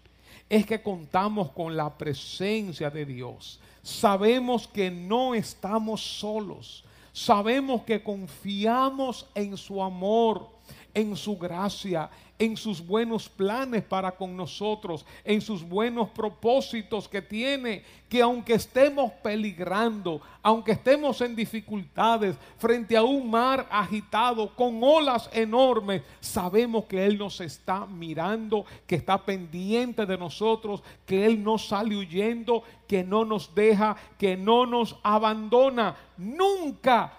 Es 0.49 0.65
que 0.65 0.81
contamos 0.81 1.51
con 1.51 1.77
la 1.77 1.99
presencia 1.99 2.89
de 2.89 3.05
Dios. 3.05 3.59
Sabemos 3.83 4.69
que 4.69 4.93
no 4.93 5.35
estamos 5.35 6.01
solos. 6.01 6.85
Sabemos 7.13 7.83
que 7.83 8.01
confiamos 8.01 9.27
en 9.35 9.57
su 9.57 9.83
amor, 9.83 10.51
en 10.95 11.17
su 11.17 11.37
gracia, 11.37 12.09
en 12.39 12.57
sus 12.57 12.85
buenos 12.85 13.29
planes 13.29 13.83
para 13.85 14.13
con 14.13 14.37
nosotros, 14.37 15.05
en 15.25 15.41
sus 15.41 15.63
buenos 15.63 16.09
propósitos 16.11 17.09
que 17.09 17.23
tiene, 17.23 17.85
que 18.09 18.23
aunque 18.23 18.55
estemos 18.55 19.13
peligrando, 19.23 20.21
aunque 20.43 20.73
estemos 20.73 21.21
en 21.21 21.37
dificultades 21.37 22.37
frente 22.59 22.97
a 22.97 23.03
un 23.03 23.31
mar 23.31 23.67
agitado 23.71 24.55
con 24.55 24.83
olas 24.83 25.29
enormes, 25.33 26.03
sabemos 26.21 26.85
que 26.85 27.05
Él 27.05 27.19
nos 27.19 27.41
está 27.41 27.87
mirando, 27.87 28.65
que 28.87 28.97
está 28.97 29.19
pendiente 29.19 30.07
de 30.07 30.19
nosotros, 30.19 30.83
que 31.07 31.27
Él 31.27 31.43
no 31.43 31.59
sale 31.59 31.97
huyendo, 31.97 32.63
que 32.89 33.05
no 33.05 33.25
nos 33.25 33.55
deja, 33.55 33.97
que 34.19 34.37
no 34.37 34.67
nos 34.67 34.97
abandona. 35.03 35.97
Nunca 36.17 37.13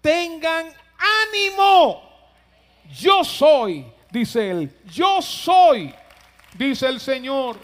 tengan 0.00 0.66
ánimo. 0.98 2.08
Yo 2.88 3.24
soy 3.24 3.84
dice 4.10 4.50
él, 4.50 4.70
yo 4.90 5.20
soy, 5.22 5.94
dice 6.56 6.86
el 6.86 7.00
Señor. 7.00 7.56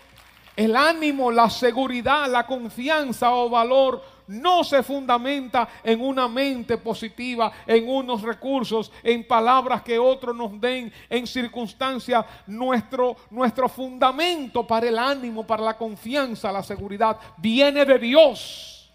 El 0.57 0.77
ánimo, 0.77 1.33
la 1.33 1.51
seguridad, 1.51 2.31
la 2.31 2.47
confianza 2.47 3.35
o 3.35 3.51
valor 3.51 4.01
no 4.29 4.63
se 4.63 4.85
fundamenta 4.85 5.69
en 5.83 6.01
una 6.01 6.29
mente 6.29 6.79
positiva, 6.79 7.51
en 7.67 7.89
unos 7.89 8.23
recursos, 8.23 8.93
en 9.03 9.27
palabras 9.27 9.83
que 9.83 9.99
otros 9.99 10.35
nos 10.35 10.61
den, 10.61 10.93
en 11.11 11.27
circunstancias. 11.27 12.25
Nuestro, 12.47 13.17
nuestro 13.31 13.69
fundamento 13.69 14.65
para 14.65 14.87
el 14.87 14.97
ánimo, 14.97 15.45
para 15.45 15.65
la 15.65 15.77
confianza, 15.77 16.53
la 16.53 16.63
seguridad, 16.63 17.19
viene 17.37 17.85
de 17.85 17.99
Dios, 17.99 18.93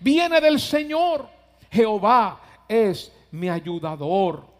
viene 0.00 0.40
del 0.40 0.58
Señor. 0.58 1.28
Jehová 1.70 2.40
es 2.66 3.12
mi 3.30 3.50
ayudador. 3.50 4.53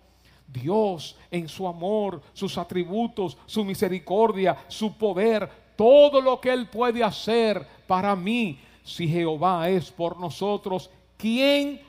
Dios 0.46 1.16
en 1.30 1.48
su 1.48 1.66
amor, 1.66 2.22
sus 2.32 2.56
atributos, 2.58 3.36
su 3.46 3.64
misericordia, 3.64 4.56
su 4.68 4.96
poder, 4.96 5.50
todo 5.76 6.20
lo 6.20 6.40
que 6.40 6.52
Él 6.52 6.66
puede 6.68 7.02
hacer 7.02 7.66
para 7.86 8.14
mí. 8.14 8.58
Si 8.84 9.08
Jehová 9.08 9.68
es 9.68 9.90
por 9.90 10.18
nosotros, 10.18 10.90
¿quién 11.16 11.80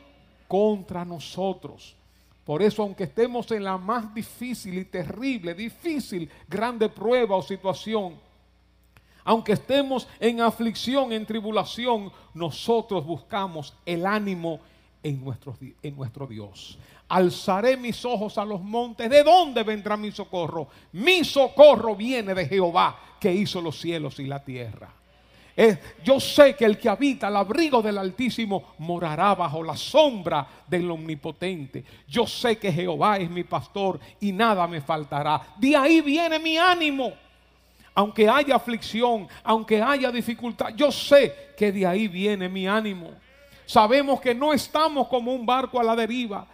contra 0.48 1.06
nosotros? 1.06 1.96
Por 2.46 2.62
eso, 2.62 2.84
aunque 2.84 3.06
estemos 3.06 3.50
en 3.52 3.64
la 3.64 3.78
más 3.78 4.14
difícil 4.14 4.78
y 4.78 4.86
terrible, 4.86 5.54
difícil, 5.56 6.30
grande 6.48 6.88
prueba 6.90 7.36
o 7.36 7.42
situación, 7.42 8.16
aunque 9.24 9.54
estemos 9.54 10.08
en 10.20 10.40
aflicción, 10.40 11.12
en 11.12 11.26
tribulación, 11.26 12.12
nosotros 12.36 13.04
buscamos 13.04 13.74
el 13.84 14.06
ánimo 14.06 14.60
en 15.06 15.24
nuestro, 15.24 15.56
en 15.84 15.96
nuestro 15.96 16.26
Dios. 16.26 16.80
Alzaré 17.10 17.78
mis 17.78 18.04
ojos 18.04 18.40
a 18.40 18.44
los 18.44 18.60
montes. 18.60 19.08
¿De 19.08 19.24
dónde 19.24 19.62
vendrá 19.62 19.96
mi 19.96 20.12
socorro? 20.12 20.68
Mi 20.94 21.24
socorro 21.24 21.96
viene 21.96 22.34
de 22.34 22.48
Jehová 22.48 22.98
que 23.20 23.32
hizo 23.32 23.62
los 23.62 23.80
cielos 23.80 24.20
y 24.20 24.26
la 24.26 24.44
tierra. 24.44 24.90
yo 26.04 26.20
sé 26.20 26.56
que 26.56 26.66
el 26.66 26.80
que 26.80 26.90
habita 26.90 27.28
al 27.28 27.38
abrigo 27.38 27.84
del 27.84 28.00
Altísimo 28.00 28.74
morará 28.80 29.36
bajo 29.36 29.62
la 29.62 29.78
sombra 29.78 30.48
del 30.68 30.90
Omnipotente. 30.90 31.86
Yo 32.08 32.26
sé 32.26 32.58
que 32.58 32.74
Jehová 32.74 33.18
es 33.18 33.30
mi 33.30 33.44
pastor 33.44 34.00
y 34.20 34.32
nada 34.32 34.66
me 34.66 34.82
faltará. 34.82 35.40
De 35.58 35.76
ahí 35.76 36.02
viene 36.02 36.40
mi 36.40 36.58
ánimo. 36.58 37.14
Aunque 37.94 38.28
haya 38.28 38.56
aflicción, 38.56 39.28
aunque 39.44 39.82
haya 39.82 40.12
dificultad, 40.12 40.74
yo 40.76 40.92
sé 40.92 41.54
que 41.56 41.72
de 41.72 41.86
ahí 41.86 42.08
viene 42.08 42.50
mi 42.50 42.68
ánimo. 42.68 43.12
Sabemos 43.66 44.22
que 44.22 44.36
no 44.36 44.54
estamos 44.54 45.08
como 45.08 45.34
un 45.34 45.46
barco 45.46 45.80
a 45.80 45.84
la 45.84 45.96
deriva. 45.96 46.48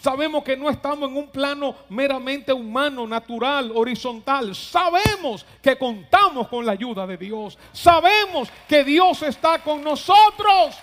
Sabemos 0.00 0.42
que 0.42 0.56
no 0.56 0.70
estamos 0.70 1.10
en 1.10 1.16
un 1.16 1.28
plano 1.28 1.76
meramente 1.90 2.52
humano, 2.52 3.06
natural, 3.06 3.70
horizontal. 3.74 4.54
Sabemos 4.54 5.44
que 5.60 5.76
contamos 5.76 6.48
con 6.48 6.64
la 6.64 6.72
ayuda 6.72 7.06
de 7.06 7.18
Dios. 7.18 7.58
Sabemos 7.72 8.48
que 8.66 8.82
Dios 8.82 9.22
está 9.22 9.58
con 9.62 9.84
nosotros. 9.84 10.74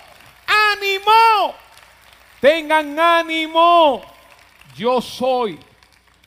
ánimo. 0.46 1.54
Tengan 2.40 2.98
ánimo. 2.98 4.02
Yo 4.76 5.00
soy. 5.00 5.58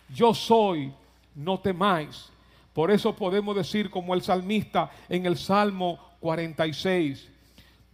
Yo 0.09 0.33
soy. 0.33 0.91
No 1.33 1.59
temáis. 1.59 2.29
Por 2.73 2.91
eso 2.91 3.15
podemos 3.15 3.55
decir 3.55 3.89
como 3.89 4.13
el 4.13 4.21
salmista 4.21 4.91
en 5.07 5.25
el 5.25 5.37
Salmo 5.37 5.97
46. 6.19 7.31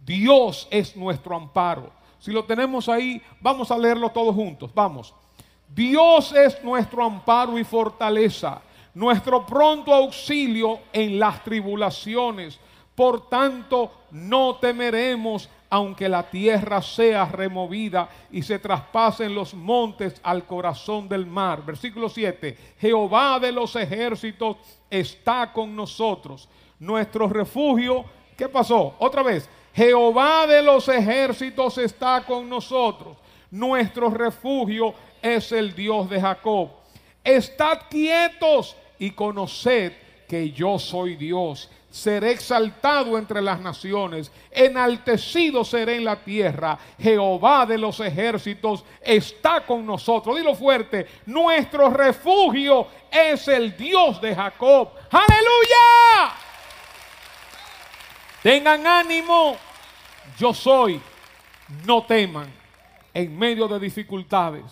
Dios 0.04 0.68
es 0.70 0.96
nuestro 0.96 1.36
amparo 1.36 2.02
si 2.22 2.30
lo 2.30 2.44
tenemos 2.44 2.88
ahí, 2.88 3.20
vamos 3.40 3.72
a 3.72 3.76
leerlo 3.76 4.08
todos 4.10 4.32
juntos. 4.32 4.70
Vamos. 4.72 5.12
Dios 5.68 6.32
es 6.32 6.62
nuestro 6.62 7.02
amparo 7.04 7.58
y 7.58 7.64
fortaleza, 7.64 8.62
nuestro 8.94 9.44
pronto 9.44 9.92
auxilio 9.92 10.78
en 10.92 11.18
las 11.18 11.42
tribulaciones. 11.42 12.60
Por 12.94 13.28
tanto, 13.28 13.90
no 14.12 14.54
temeremos 14.54 15.48
aunque 15.68 16.08
la 16.08 16.22
tierra 16.22 16.80
sea 16.80 17.24
removida 17.24 18.08
y 18.30 18.42
se 18.42 18.60
traspasen 18.60 19.34
los 19.34 19.52
montes 19.52 20.20
al 20.22 20.46
corazón 20.46 21.08
del 21.08 21.26
mar. 21.26 21.64
Versículo 21.64 22.08
7. 22.08 22.56
Jehová 22.78 23.40
de 23.40 23.50
los 23.50 23.74
ejércitos 23.74 24.58
está 24.88 25.52
con 25.52 25.74
nosotros. 25.74 26.48
Nuestro 26.78 27.26
refugio, 27.26 28.04
¿qué 28.36 28.48
pasó? 28.48 28.94
Otra 29.00 29.24
vez. 29.24 29.50
Jehová 29.74 30.46
de 30.46 30.62
los 30.62 30.88
ejércitos 30.88 31.78
está 31.78 32.24
con 32.26 32.48
nosotros. 32.48 33.16
Nuestro 33.50 34.10
refugio 34.10 34.94
es 35.20 35.52
el 35.52 35.74
Dios 35.74 36.08
de 36.08 36.20
Jacob. 36.20 36.70
Estad 37.24 37.82
quietos 37.90 38.76
y 38.98 39.10
conoced 39.10 39.92
que 40.28 40.50
yo 40.50 40.78
soy 40.78 41.16
Dios 41.16 41.68
seré 41.92 42.30
exaltado 42.30 43.18
entre 43.18 43.42
las 43.42 43.60
naciones, 43.60 44.32
enaltecido 44.50 45.62
seré 45.62 45.96
en 45.96 46.06
la 46.06 46.16
tierra. 46.16 46.78
Jehová 46.98 47.66
de 47.66 47.76
los 47.76 48.00
ejércitos 48.00 48.82
está 49.02 49.64
con 49.66 49.84
nosotros. 49.84 50.34
Dilo 50.34 50.54
fuerte, 50.54 51.06
nuestro 51.26 51.90
refugio 51.90 52.86
es 53.10 53.46
el 53.46 53.76
Dios 53.76 54.20
de 54.22 54.34
Jacob. 54.34 54.88
Aleluya. 55.10 56.51
Tengan 58.42 58.84
ánimo, 58.84 59.54
yo 60.36 60.52
soy, 60.52 61.00
no 61.86 62.02
teman 62.02 62.52
en 63.14 63.38
medio 63.38 63.68
de 63.68 63.78
dificultades, 63.78 64.64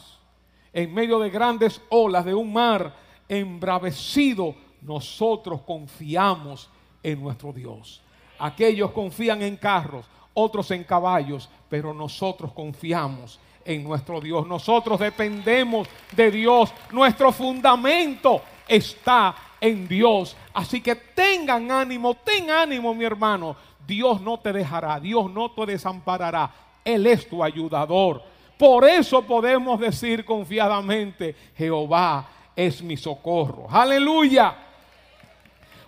en 0.72 0.92
medio 0.92 1.20
de 1.20 1.30
grandes 1.30 1.80
olas 1.88 2.24
de 2.24 2.34
un 2.34 2.52
mar 2.52 2.92
embravecido, 3.28 4.56
nosotros 4.82 5.60
confiamos 5.62 6.68
en 7.00 7.22
nuestro 7.22 7.52
Dios. 7.52 8.02
Aquellos 8.40 8.90
confían 8.90 9.40
en 9.42 9.56
carros, 9.56 10.04
otros 10.34 10.70
en 10.72 10.82
caballos, 10.82 11.48
pero 11.68 11.94
nosotros 11.94 12.52
confiamos 12.52 13.38
en 13.64 13.84
nuestro 13.84 14.20
Dios. 14.20 14.48
Nosotros 14.48 14.98
dependemos 14.98 15.86
de 16.10 16.30
Dios. 16.32 16.72
Nuestro 16.90 17.30
fundamento 17.30 18.42
está 18.66 19.36
en 19.60 19.86
Dios. 19.86 20.36
Así 20.54 20.80
que 20.80 20.94
tengan 20.94 21.70
ánimo, 21.70 22.14
ten 22.14 22.50
ánimo 22.50 22.94
mi 22.94 23.04
hermano. 23.04 23.56
Dios 23.86 24.20
no 24.20 24.38
te 24.38 24.52
dejará, 24.52 25.00
Dios 25.00 25.30
no 25.30 25.50
te 25.50 25.66
desamparará. 25.66 26.50
Él 26.84 27.06
es 27.06 27.28
tu 27.28 27.42
ayudador. 27.42 28.22
Por 28.58 28.84
eso 28.84 29.22
podemos 29.22 29.80
decir 29.80 30.24
confiadamente, 30.24 31.34
Jehová 31.56 32.28
es 32.54 32.82
mi 32.82 32.96
socorro. 32.96 33.66
Aleluya. 33.70 34.56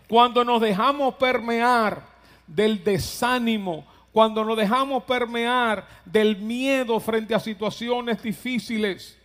Cuando 0.09 0.45
nos 0.45 0.61
dejamos 0.61 1.15
permear 1.15 2.03
del 2.47 2.83
desánimo, 2.83 3.85
cuando 4.13 4.45
nos 4.45 4.57
dejamos 4.57 5.05
permear 5.05 5.87
del 6.05 6.37
miedo 6.37 7.01
frente 7.01 7.35
a 7.35 7.41
situaciones 7.41 8.23
difíciles, 8.23 9.19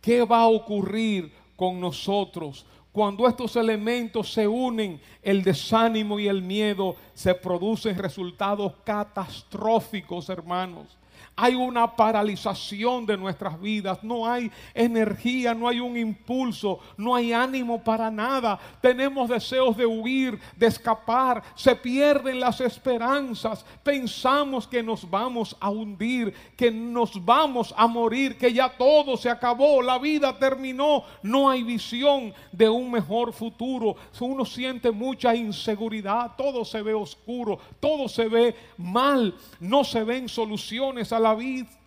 ¿qué 0.00 0.24
va 0.24 0.40
a 0.40 0.48
ocurrir 0.48 1.32
con 1.56 1.80
nosotros? 1.80 2.66
Cuando 2.98 3.28
estos 3.28 3.54
elementos 3.54 4.32
se 4.32 4.48
unen, 4.48 5.00
el 5.22 5.44
desánimo 5.44 6.18
y 6.18 6.26
el 6.26 6.42
miedo, 6.42 6.96
se 7.14 7.32
producen 7.32 7.96
resultados 7.96 8.72
catastróficos, 8.82 10.28
hermanos 10.28 10.98
hay 11.36 11.54
una 11.54 11.94
paralización 11.94 13.06
de 13.06 13.16
nuestras 13.16 13.60
vidas, 13.60 14.02
no 14.02 14.26
hay 14.26 14.50
energía, 14.74 15.54
no 15.54 15.68
hay 15.68 15.80
un 15.80 15.96
impulso, 15.96 16.80
no 16.96 17.14
hay 17.14 17.32
ánimo 17.32 17.82
para 17.82 18.10
nada. 18.10 18.58
Tenemos 18.80 19.28
deseos 19.28 19.76
de 19.76 19.86
huir, 19.86 20.38
de 20.56 20.66
escapar, 20.66 21.42
se 21.54 21.76
pierden 21.76 22.40
las 22.40 22.60
esperanzas, 22.60 23.64
pensamos 23.82 24.66
que 24.66 24.82
nos 24.82 25.08
vamos 25.08 25.56
a 25.60 25.70
hundir, 25.70 26.34
que 26.56 26.70
nos 26.70 27.24
vamos 27.24 27.72
a 27.76 27.86
morir, 27.86 28.36
que 28.36 28.52
ya 28.52 28.68
todo 28.68 29.16
se 29.16 29.30
acabó, 29.30 29.82
la 29.82 29.98
vida 29.98 30.38
terminó, 30.38 31.04
no 31.22 31.48
hay 31.48 31.62
visión 31.62 32.34
de 32.52 32.68
un 32.68 32.90
mejor 32.90 33.32
futuro. 33.32 33.96
Uno 34.20 34.44
siente 34.44 34.90
mucha 34.90 35.34
inseguridad, 35.34 36.32
todo 36.36 36.64
se 36.64 36.82
ve 36.82 36.94
oscuro, 36.94 37.58
todo 37.80 38.08
se 38.08 38.28
ve 38.28 38.54
mal, 38.76 39.34
no 39.60 39.84
se 39.84 40.04
ven 40.04 40.28
soluciones 40.28 41.07
a 41.12 41.18
la 41.18 41.36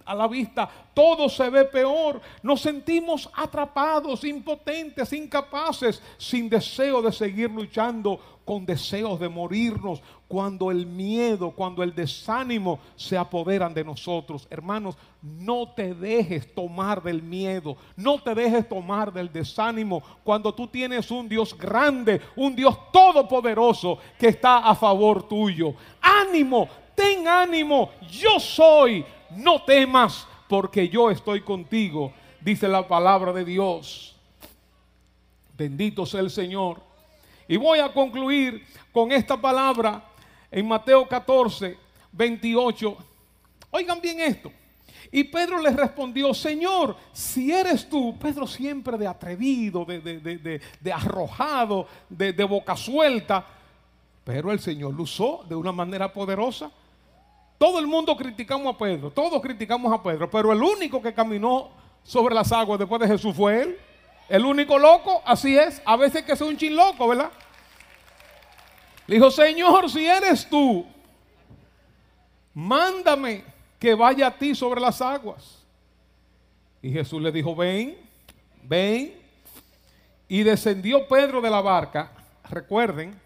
a 0.05 0.15
la 0.15 0.27
vista, 0.27 0.69
todo 0.93 1.29
se 1.29 1.49
ve 1.49 1.65
peor. 1.65 2.21
Nos 2.41 2.61
sentimos 2.61 3.29
atrapados, 3.33 4.23
impotentes, 4.23 5.13
incapaces, 5.13 6.01
sin 6.17 6.49
deseo 6.49 7.01
de 7.01 7.11
seguir 7.11 7.49
luchando, 7.51 8.19
con 8.51 8.65
deseos 8.65 9.17
de 9.17 9.29
morirnos, 9.29 10.01
cuando 10.27 10.71
el 10.71 10.85
miedo, 10.85 11.51
cuando 11.51 11.83
el 11.83 11.95
desánimo 11.95 12.81
se 12.97 13.17
apoderan 13.17 13.73
de 13.73 13.81
nosotros. 13.81 14.45
Hermanos, 14.49 14.97
no 15.21 15.69
te 15.73 15.93
dejes 15.93 16.53
tomar 16.53 17.01
del 17.01 17.23
miedo, 17.23 17.77
no 17.95 18.21
te 18.21 18.35
dejes 18.35 18.67
tomar 18.67 19.13
del 19.13 19.31
desánimo 19.31 20.03
cuando 20.25 20.53
tú 20.53 20.67
tienes 20.67 21.09
un 21.11 21.29
Dios 21.29 21.57
grande, 21.57 22.19
un 22.35 22.53
Dios 22.53 22.77
todopoderoso 22.91 23.99
que 24.19 24.27
está 24.27 24.57
a 24.57 24.75
favor 24.75 25.25
tuyo. 25.29 25.73
Ánimo, 26.01 26.67
ten 26.93 27.29
ánimo, 27.29 27.91
yo 28.01 28.37
soy 28.37 29.05
no 29.29 29.63
temas 29.63 30.27
porque 30.49 30.89
yo 30.89 31.09
estoy 31.09 31.39
contigo, 31.39 32.11
dice 32.41 32.67
la 32.67 32.85
palabra 32.85 33.31
de 33.31 33.45
Dios. 33.45 34.13
Bendito 35.57 36.05
sea 36.05 36.19
el 36.19 36.29
Señor. 36.29 36.90
Y 37.51 37.57
voy 37.57 37.79
a 37.79 37.91
concluir 37.91 38.65
con 38.93 39.11
esta 39.11 39.35
palabra 39.35 40.01
en 40.49 40.65
Mateo 40.65 41.05
14, 41.05 41.77
28. 42.13 42.97
Oigan 43.71 43.99
bien 43.99 44.21
esto. 44.21 44.49
Y 45.11 45.25
Pedro 45.25 45.61
le 45.61 45.71
respondió, 45.71 46.33
Señor, 46.33 46.95
si 47.11 47.51
eres 47.51 47.89
tú, 47.89 48.17
Pedro 48.17 48.47
siempre 48.47 48.97
de 48.97 49.05
atrevido, 49.05 49.83
de, 49.83 50.61
de 50.79 50.93
arrojado, 50.93 51.87
de, 52.07 52.31
boca 52.45 52.77
suelta, 52.77 53.45
pero 54.23 54.53
el 54.53 54.61
Señor 54.61 54.93
lo 54.93 55.03
usó 55.03 55.43
de 55.49 55.55
una 55.55 55.73
manera 55.73 56.13
poderosa. 56.13 56.71
Todo 57.57 57.79
el 57.79 57.87
mundo 57.87 58.15
criticamos 58.15 58.73
a 58.73 58.77
Pedro, 58.77 59.11
todos 59.11 59.41
criticamos 59.41 59.91
a 59.91 60.01
Pedro, 60.01 60.31
pero 60.31 60.53
el 60.53 60.63
único 60.63 61.01
que 61.01 61.13
caminó 61.13 61.71
sobre 62.01 62.33
las 62.33 62.49
aguas 62.53 62.79
después 62.79 63.01
de 63.01 63.09
Jesús 63.09 63.35
fue 63.35 63.61
él. 63.61 63.77
El 64.31 64.45
único 64.45 64.79
loco, 64.79 65.21
así 65.25 65.57
es, 65.57 65.81
a 65.83 65.97
veces 65.97 66.23
que 66.23 66.31
es 66.31 66.39
un 66.39 66.55
chin 66.55 66.73
loco, 66.73 67.05
¿verdad? 67.05 67.29
Le 69.05 69.15
dijo, 69.15 69.29
Señor, 69.29 69.89
si 69.89 70.07
eres 70.07 70.49
tú, 70.49 70.85
mándame 72.53 73.43
que 73.77 73.93
vaya 73.93 74.27
a 74.27 74.31
ti 74.31 74.55
sobre 74.55 74.79
las 74.79 75.01
aguas. 75.01 75.61
Y 76.81 76.93
Jesús 76.93 77.21
le 77.21 77.29
dijo, 77.29 77.53
ven, 77.53 77.97
ven. 78.63 79.19
Y 80.29 80.43
descendió 80.43 81.05
Pedro 81.09 81.41
de 81.41 81.49
la 81.49 81.59
barca. 81.59 82.09
Recuerden, 82.49 83.19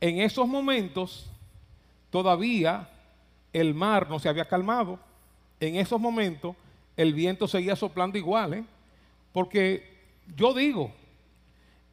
en 0.00 0.20
esos 0.20 0.48
momentos 0.48 1.30
todavía 2.10 2.88
el 3.52 3.72
mar 3.72 4.10
no 4.10 4.18
se 4.18 4.28
había 4.28 4.48
calmado. 4.48 4.98
En 5.60 5.76
esos 5.76 6.00
momentos 6.00 6.56
el 6.96 7.14
viento 7.14 7.46
seguía 7.46 7.76
soplando 7.76 8.18
igual, 8.18 8.54
¿eh? 8.54 8.64
Porque 9.32 9.98
yo 10.36 10.54
digo, 10.54 10.92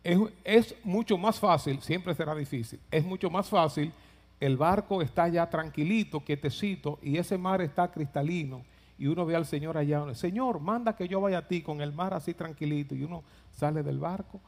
es, 0.04 0.76
mucho 0.84 1.17
más 1.17 1.39
fácil, 1.39 1.82
siempre 1.82 2.13
será 2.13 2.36
difícil, 2.36 2.80
es 2.91 3.04
mucho 3.04 3.30
más 3.30 3.50
fácil, 3.50 3.91
el 4.39 4.58
barco 4.58 5.02
está 5.02 5.28
ya 5.28 5.50
tranquilito, 5.50 6.19
quietecito, 6.19 7.00
y 7.02 7.17
ese 7.17 7.38
mar 7.38 7.62
está 7.62 7.91
cristalino, 7.91 8.63
y 8.98 9.08
uno 9.08 9.26
ve 9.26 9.36
al 9.36 9.45
Señor 9.45 9.78
allá, 9.78 10.13
Señor, 10.13 10.60
manda 10.60 10.95
que 10.95 11.08
yo 11.08 11.19
vaya 11.21 11.39
a 11.39 11.48
ti 11.48 11.62
con 11.62 11.82
el 11.82 11.91
mar 11.91 12.13
así 12.13 12.34
tranquilito, 12.34 12.95
y 12.95 13.04
uno 13.04 13.24
sale 13.52 13.84
del 13.84 14.00
barco 14.00 14.39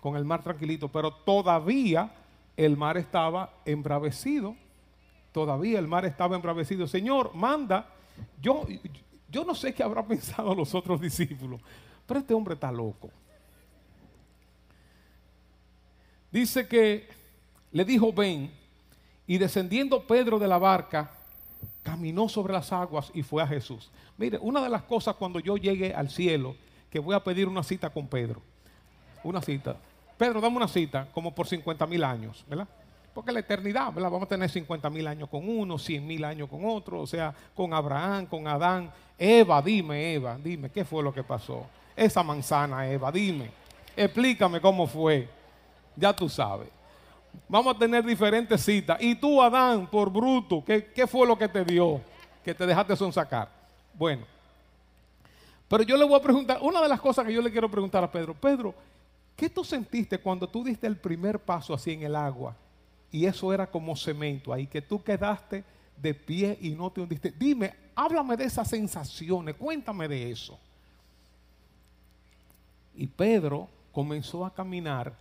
con 0.00 0.16
el 0.16 0.24
mar 0.24 0.42
tranquilito, 0.42 0.88
pero 0.88 1.12
todavía 1.12 2.12
el 2.56 2.76
mar 2.76 2.96
estaba 2.96 3.54
embravecido 3.64 4.56
todavía 5.36 5.78
el 5.78 5.86
mar 5.86 6.06
estaba 6.06 6.34
embravecido. 6.34 6.86
Señor, 6.86 7.34
manda. 7.34 7.90
Yo, 8.40 8.66
yo 9.30 9.44
no 9.44 9.54
sé 9.54 9.74
qué 9.74 9.82
habrá 9.82 10.02
pensado 10.08 10.54
los 10.54 10.74
otros 10.74 10.98
discípulos, 10.98 11.60
pero 12.06 12.20
este 12.20 12.34
hombre 12.34 12.54
está 12.54 12.70
loco. 12.70 13.10
Dice 16.30 16.66
que 16.68 17.08
le 17.72 17.84
dijo, 17.84 18.12
ven, 18.12 18.50
y 19.26 19.38
descendiendo 19.38 20.06
Pedro 20.06 20.38
de 20.38 20.48
la 20.48 20.58
barca, 20.58 21.10
caminó 21.82 22.28
sobre 22.28 22.52
las 22.52 22.72
aguas 22.72 23.10
y 23.14 23.22
fue 23.22 23.42
a 23.42 23.46
Jesús. 23.46 23.90
Mire, 24.18 24.38
una 24.38 24.62
de 24.62 24.68
las 24.68 24.82
cosas 24.82 25.16
cuando 25.16 25.40
yo 25.40 25.56
llegue 25.56 25.94
al 25.94 26.10
cielo, 26.10 26.56
que 26.90 26.98
voy 26.98 27.14
a 27.14 27.22
pedir 27.22 27.48
una 27.48 27.62
cita 27.62 27.90
con 27.90 28.06
Pedro, 28.06 28.40
una 29.22 29.42
cita. 29.42 29.76
Pedro, 30.16 30.40
dame 30.40 30.56
una 30.56 30.68
cita, 30.68 31.08
como 31.12 31.34
por 31.34 31.46
50 31.46 31.86
mil 31.86 32.02
años, 32.04 32.44
¿verdad? 32.48 32.68
Porque 33.12 33.32
la 33.32 33.40
eternidad, 33.40 33.92
¿verdad? 33.92 34.10
Vamos 34.10 34.26
a 34.26 34.28
tener 34.28 34.50
50 34.50 34.90
mil 34.90 35.06
años 35.06 35.28
con 35.28 35.48
uno, 35.48 35.78
100 35.78 36.06
mil 36.06 36.24
años 36.24 36.48
con 36.48 36.64
otro, 36.64 37.00
o 37.00 37.06
sea, 37.06 37.34
con 37.54 37.72
Abraham, 37.72 38.26
con 38.26 38.46
Adán. 38.46 38.90
Eva, 39.18 39.62
dime, 39.62 40.14
Eva, 40.14 40.38
dime, 40.42 40.70
¿qué 40.70 40.84
fue 40.84 41.02
lo 41.02 41.12
que 41.14 41.22
pasó? 41.22 41.66
Esa 41.96 42.22
manzana, 42.22 42.86
Eva, 42.88 43.10
dime, 43.10 43.50
explícame 43.96 44.60
cómo 44.60 44.86
fue. 44.86 45.28
Ya 45.96 46.14
tú 46.14 46.28
sabes. 46.28 46.68
Vamos 47.48 47.74
a 47.74 47.78
tener 47.78 48.04
diferentes 48.04 48.62
citas. 48.62 48.98
Y 49.00 49.14
tú, 49.14 49.40
Adán, 49.40 49.86
por 49.86 50.10
bruto, 50.10 50.62
¿qué, 50.64 50.92
qué 50.94 51.06
fue 51.06 51.26
lo 51.26 51.38
que 51.38 51.48
te 51.48 51.64
dio? 51.64 52.00
Que 52.44 52.54
te 52.54 52.66
dejaste 52.66 52.94
sonsacar. 52.96 53.48
Bueno. 53.94 54.24
Pero 55.68 55.82
yo 55.82 55.96
le 55.96 56.04
voy 56.04 56.18
a 56.18 56.22
preguntar, 56.22 56.58
una 56.60 56.80
de 56.80 56.88
las 56.88 57.00
cosas 57.00 57.26
que 57.26 57.32
yo 57.32 57.42
le 57.42 57.50
quiero 57.50 57.70
preguntar 57.70 58.04
a 58.04 58.10
Pedro, 58.10 58.34
Pedro, 58.34 58.74
¿qué 59.34 59.48
tú 59.48 59.64
sentiste 59.64 60.18
cuando 60.18 60.48
tú 60.48 60.62
diste 60.62 60.86
el 60.86 60.96
primer 60.96 61.38
paso 61.38 61.74
así 61.74 61.92
en 61.92 62.02
el 62.02 62.14
agua? 62.14 62.54
Y 63.10 63.26
eso 63.26 63.52
era 63.52 63.66
como 63.66 63.96
cemento 63.96 64.52
ahí, 64.52 64.66
que 64.66 64.82
tú 64.82 65.02
quedaste 65.02 65.64
de 65.96 66.14
pie 66.14 66.58
y 66.60 66.70
no 66.70 66.90
te 66.90 67.00
hundiste. 67.00 67.32
Dime, 67.36 67.74
háblame 67.94 68.36
de 68.36 68.44
esas 68.44 68.68
sensaciones, 68.68 69.56
cuéntame 69.56 70.06
de 70.06 70.30
eso. 70.30 70.58
Y 72.96 73.06
Pedro 73.06 73.68
comenzó 73.92 74.44
a 74.44 74.52
caminar, 74.52 75.14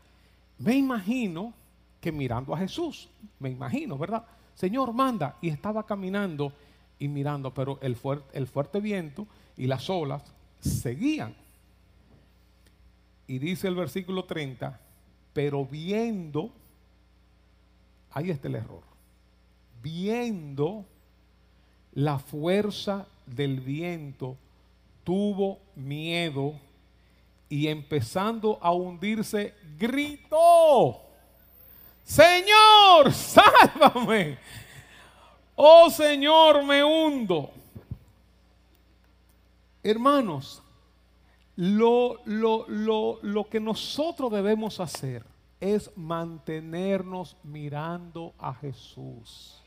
me 0.57 0.75
imagino 0.75 1.53
que 1.99 2.11
mirando 2.11 2.53
a 2.53 2.57
Jesús, 2.57 3.09
me 3.39 3.49
imagino, 3.49 3.97
¿verdad? 3.97 4.25
Señor, 4.55 4.93
manda. 4.93 5.37
Y 5.41 5.49
estaba 5.49 5.85
caminando 5.85 6.53
y 6.97 7.07
mirando, 7.07 7.53
pero 7.53 7.77
el, 7.81 7.95
fuerte 7.95 8.79
viento 8.79 9.27
y 9.57 9.67
las 9.67 9.89
olas 9.89 10.23
seguían. 10.59 11.35
Y 13.27 13.39
dice 13.39 13.67
el 13.67 13.75
versículo 13.75 14.25
30, 14.25 14.79
pero 15.33 15.65
viendo, 15.65 16.51
ahí 18.11 18.29
está 18.29 18.47
el 18.47 18.55
error, 18.55 18.83
viendo 19.81 20.85
la 21.93 22.19
fuerza 22.19 23.07
del 23.25 23.59
viento, 23.59 24.37
tuvo 25.03 25.59
miedo 25.75 26.53
y 27.55 27.69
empezando 27.69 28.59
a 28.61 28.73
hundirse, 28.73 29.53
gritó, 29.77 30.99
Señor, 32.03 33.13
sálvame. 33.13 34.37
Oh 35.55 35.89
Señor, 35.89 36.65
me 36.65 36.83
hundo. 36.83 37.49
Hermanos, 39.81 40.61
lo, 41.55 42.19
lo, 42.25 42.65
lo, 42.67 43.19
lo 43.21 43.47
que 43.47 43.61
nosotros 43.61 44.33
debemos 44.33 44.81
hacer 44.81 45.23
es 45.61 45.89
mantenernos 45.95 47.37
mirando 47.41 48.33
a 48.37 48.53
Jesús 48.53 49.64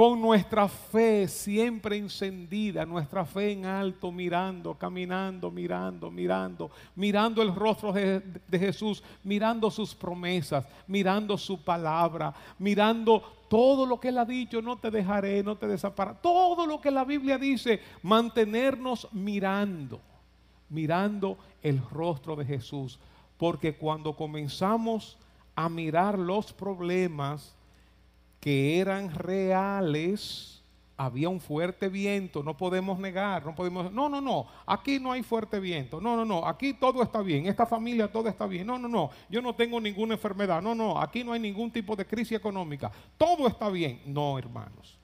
con 0.00 0.18
nuestra 0.18 0.66
fe 0.66 1.28
siempre 1.28 1.98
encendida, 1.98 2.86
nuestra 2.86 3.22
fe 3.26 3.52
en 3.52 3.66
alto, 3.66 4.10
mirando, 4.10 4.72
caminando, 4.72 5.50
mirando, 5.50 6.10
mirando, 6.10 6.70
mirando 6.96 7.42
el 7.42 7.54
rostro 7.54 7.92
de, 7.92 8.22
Jesús, 8.50 9.02
mirando 9.22 9.70
sus 9.70 9.94
promesas, 9.94 10.64
mirando 10.86 11.36
su 11.36 11.62
palabra, 11.62 12.32
mirando 12.58 13.22
todo 13.46 13.84
lo 13.84 14.00
que 14.00 14.08
Él 14.08 14.16
ha 14.16 14.24
dicho, 14.24 14.62
no 14.62 14.78
te 14.78 14.90
dejaré, 14.90 15.42
no 15.42 15.56
te 15.56 15.68
desampararé, 15.68 16.18
todo 16.22 16.64
lo 16.64 16.80
que 16.80 16.90
la 16.90 17.04
Biblia 17.04 17.36
dice, 17.36 17.82
mantenernos 18.02 19.06
mirando, 19.12 20.00
mirando 20.70 21.36
el 21.60 21.78
rostro 21.90 22.36
de 22.36 22.46
Jesús, 22.46 22.98
porque 23.36 23.76
cuando 23.76 24.16
comenzamos 24.16 25.18
a 25.54 25.68
mirar 25.68 26.18
los 26.18 26.54
problemas, 26.54 27.54
que 28.40 28.78
eran 28.78 29.14
reales, 29.14 30.62
había 30.96 31.28
un 31.28 31.40
fuerte 31.40 31.88
viento, 31.88 32.42
no 32.42 32.56
podemos 32.56 32.98
negar, 32.98 33.44
no 33.44 33.54
podemos, 33.54 33.92
no, 33.92 34.08
no, 34.08 34.20
no, 34.20 34.46
aquí 34.66 34.98
no 34.98 35.12
hay 35.12 35.22
fuerte 35.22 35.60
viento, 35.60 36.00
no, 36.00 36.16
no, 36.16 36.24
no, 36.24 36.46
aquí 36.46 36.74
todo 36.74 37.02
está 37.02 37.22
bien, 37.22 37.46
esta 37.46 37.64
familia 37.66 38.10
todo 38.10 38.28
está 38.28 38.46
bien, 38.46 38.66
no, 38.66 38.78
no, 38.78 38.88
no, 38.88 39.10
yo 39.28 39.40
no 39.40 39.54
tengo 39.54 39.80
ninguna 39.80 40.14
enfermedad, 40.14 40.60
no, 40.60 40.74
no, 40.74 41.00
aquí 41.00 41.22
no 41.22 41.32
hay 41.32 41.40
ningún 41.40 41.70
tipo 41.70 41.96
de 41.96 42.06
crisis 42.06 42.36
económica, 42.36 42.90
todo 43.16 43.46
está 43.46 43.68
bien, 43.68 44.02
no, 44.06 44.38
hermanos, 44.38 44.98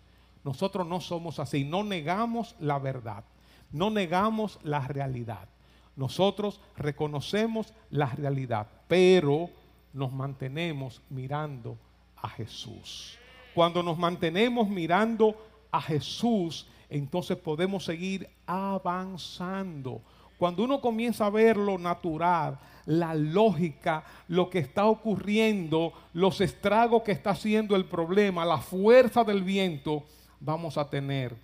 nosotros 0.44 0.86
no 0.86 1.00
somos 1.00 1.38
así, 1.38 1.64
no 1.64 1.82
negamos 1.82 2.56
la 2.58 2.78
verdad, 2.78 3.24
no 3.70 3.90
negamos 3.90 4.58
la 4.62 4.80
realidad, 4.80 5.48
nosotros 5.94 6.60
reconocemos 6.76 7.72
la 7.90 8.06
realidad, 8.06 8.66
pero 8.86 9.48
nos 9.94 10.12
mantenemos 10.12 11.00
mirando 11.08 11.78
a 12.16 12.28
Jesús. 12.28 13.18
Cuando 13.56 13.82
nos 13.82 13.96
mantenemos 13.96 14.68
mirando 14.68 15.34
a 15.70 15.80
Jesús, 15.80 16.66
entonces 16.90 17.38
podemos 17.38 17.86
seguir 17.86 18.28
avanzando. 18.44 20.02
Cuando 20.36 20.62
uno 20.62 20.82
comienza 20.82 21.24
a 21.24 21.30
ver 21.30 21.56
lo 21.56 21.78
natural, 21.78 22.58
la 22.84 23.14
lógica, 23.14 24.04
lo 24.28 24.50
que 24.50 24.58
está 24.58 24.84
ocurriendo, 24.84 25.94
los 26.12 26.42
estragos 26.42 27.02
que 27.02 27.12
está 27.12 27.30
haciendo 27.30 27.76
el 27.76 27.86
problema, 27.86 28.44
la 28.44 28.58
fuerza 28.58 29.24
del 29.24 29.42
viento, 29.42 30.04
vamos 30.38 30.76
a 30.76 30.90
tener 30.90 31.34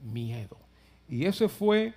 miedo. 0.00 0.58
Y 1.08 1.24
ese 1.24 1.48
fue 1.48 1.94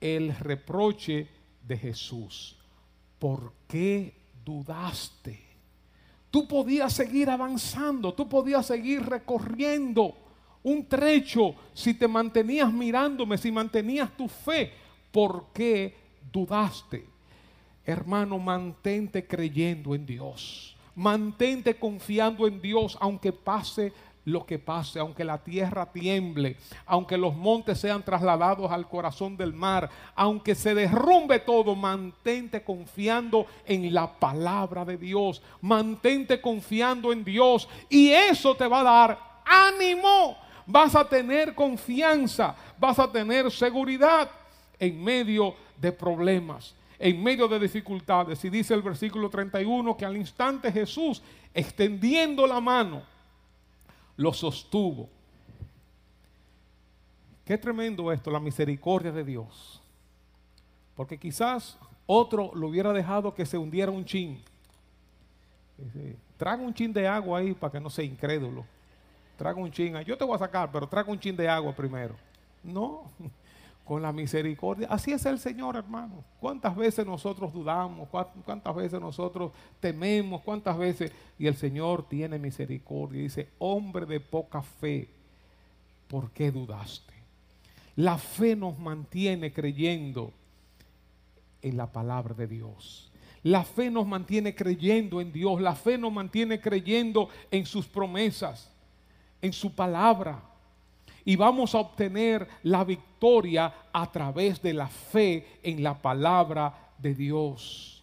el 0.00 0.36
reproche 0.36 1.26
de 1.66 1.76
Jesús. 1.78 2.56
¿Por 3.18 3.54
qué 3.66 4.14
dudaste? 4.44 5.43
Tú 6.34 6.48
podías 6.48 6.92
seguir 6.92 7.30
avanzando, 7.30 8.12
tú 8.12 8.28
podías 8.28 8.66
seguir 8.66 9.06
recorriendo 9.06 10.16
un 10.64 10.84
trecho 10.84 11.54
si 11.72 11.94
te 11.94 12.08
mantenías 12.08 12.72
mirándome, 12.72 13.38
si 13.38 13.52
mantenías 13.52 14.10
tu 14.16 14.26
fe. 14.26 14.72
¿Por 15.12 15.52
qué 15.54 15.94
dudaste? 16.32 17.06
Hermano, 17.86 18.40
mantente 18.40 19.24
creyendo 19.24 19.94
en 19.94 20.06
Dios. 20.06 20.76
Mantente 20.96 21.76
confiando 21.78 22.48
en 22.48 22.60
Dios, 22.60 22.98
aunque 23.00 23.30
pase 23.30 23.92
lo 24.24 24.46
que 24.46 24.58
pase, 24.58 24.98
aunque 24.98 25.24
la 25.24 25.38
tierra 25.38 25.92
tiemble, 25.92 26.56
aunque 26.86 27.18
los 27.18 27.34
montes 27.34 27.78
sean 27.78 28.02
trasladados 28.02 28.70
al 28.70 28.88
corazón 28.88 29.36
del 29.36 29.52
mar, 29.52 29.90
aunque 30.14 30.54
se 30.54 30.74
derrumbe 30.74 31.40
todo, 31.40 31.74
mantente 31.74 32.62
confiando 32.62 33.46
en 33.66 33.92
la 33.92 34.10
palabra 34.18 34.84
de 34.84 34.96
Dios, 34.96 35.42
mantente 35.60 36.40
confiando 36.40 37.12
en 37.12 37.24
Dios 37.24 37.68
y 37.88 38.10
eso 38.10 38.54
te 38.54 38.66
va 38.66 38.80
a 38.80 38.84
dar 38.84 39.18
ánimo, 39.44 40.38
vas 40.66 40.94
a 40.94 41.06
tener 41.06 41.54
confianza, 41.54 42.56
vas 42.78 42.98
a 42.98 43.10
tener 43.10 43.50
seguridad 43.50 44.30
en 44.78 45.02
medio 45.02 45.54
de 45.76 45.92
problemas 45.92 46.74
en 46.96 47.22
medio 47.22 47.48
de 47.48 47.58
dificultades. 47.58 48.42
Y 48.44 48.50
dice 48.50 48.72
el 48.72 48.80
versículo 48.80 49.28
31 49.28 49.96
que 49.96 50.06
al 50.06 50.16
instante 50.16 50.72
Jesús, 50.72 51.20
extendiendo 51.52 52.46
la 52.46 52.60
mano, 52.60 53.02
lo 54.16 54.32
sostuvo. 54.32 55.08
Qué 57.44 57.58
tremendo 57.58 58.10
esto, 58.10 58.30
la 58.30 58.40
misericordia 58.40 59.12
de 59.12 59.24
Dios. 59.24 59.80
Porque 60.96 61.18
quizás 61.18 61.76
otro 62.06 62.50
lo 62.54 62.68
hubiera 62.68 62.92
dejado 62.92 63.34
que 63.34 63.44
se 63.44 63.58
hundiera 63.58 63.90
un 63.90 64.04
chin. 64.04 64.42
Traga 66.36 66.62
un 66.62 66.72
chin 66.72 66.92
de 66.92 67.06
agua 67.06 67.40
ahí 67.40 67.52
para 67.52 67.72
que 67.72 67.80
no 67.80 67.90
sea 67.90 68.04
incrédulo. 68.04 68.64
Traga 69.36 69.60
un 69.60 69.70
chin. 69.70 69.96
Yo 70.02 70.16
te 70.16 70.24
voy 70.24 70.36
a 70.36 70.38
sacar, 70.38 70.70
pero 70.70 70.86
traga 70.86 71.10
un 71.10 71.18
chin 71.18 71.36
de 71.36 71.48
agua 71.48 71.74
primero. 71.74 72.14
No, 72.62 73.10
con 73.84 74.00
la 74.00 74.12
misericordia. 74.12 74.88
Así 74.90 75.12
es 75.12 75.26
el 75.26 75.38
Señor, 75.38 75.76
hermano. 75.76 76.24
¿Cuántas 76.40 76.74
veces 76.74 77.06
nosotros 77.06 77.52
dudamos? 77.52 78.08
¿Cuántas 78.08 78.74
veces 78.74 79.00
nosotros 79.00 79.52
tememos? 79.78 80.40
¿Cuántas 80.42 80.76
veces? 80.78 81.12
Y 81.38 81.46
el 81.46 81.54
Señor 81.54 82.08
tiene 82.08 82.38
misericordia. 82.38 83.22
Dice, 83.22 83.50
hombre 83.58 84.06
de 84.06 84.20
poca 84.20 84.62
fe, 84.62 85.10
¿por 86.08 86.30
qué 86.30 86.50
dudaste? 86.50 87.12
La 87.96 88.16
fe 88.16 88.56
nos 88.56 88.78
mantiene 88.78 89.52
creyendo 89.52 90.32
en 91.60 91.76
la 91.76 91.92
palabra 91.92 92.34
de 92.34 92.46
Dios. 92.46 93.10
La 93.42 93.64
fe 93.64 93.90
nos 93.90 94.06
mantiene 94.06 94.54
creyendo 94.54 95.20
en 95.20 95.30
Dios. 95.30 95.60
La 95.60 95.74
fe 95.74 95.98
nos 95.98 96.10
mantiene 96.10 96.58
creyendo 96.58 97.28
en 97.50 97.66
sus 97.66 97.86
promesas, 97.86 98.72
en 99.42 99.52
su 99.52 99.74
palabra 99.74 100.42
y 101.24 101.36
vamos 101.36 101.74
a 101.74 101.78
obtener 101.78 102.46
la 102.62 102.84
victoria 102.84 103.72
a 103.92 104.10
través 104.10 104.60
de 104.60 104.74
la 104.74 104.88
fe 104.88 105.58
en 105.62 105.82
la 105.82 106.00
palabra 106.00 106.92
de 106.98 107.14
Dios. 107.14 108.02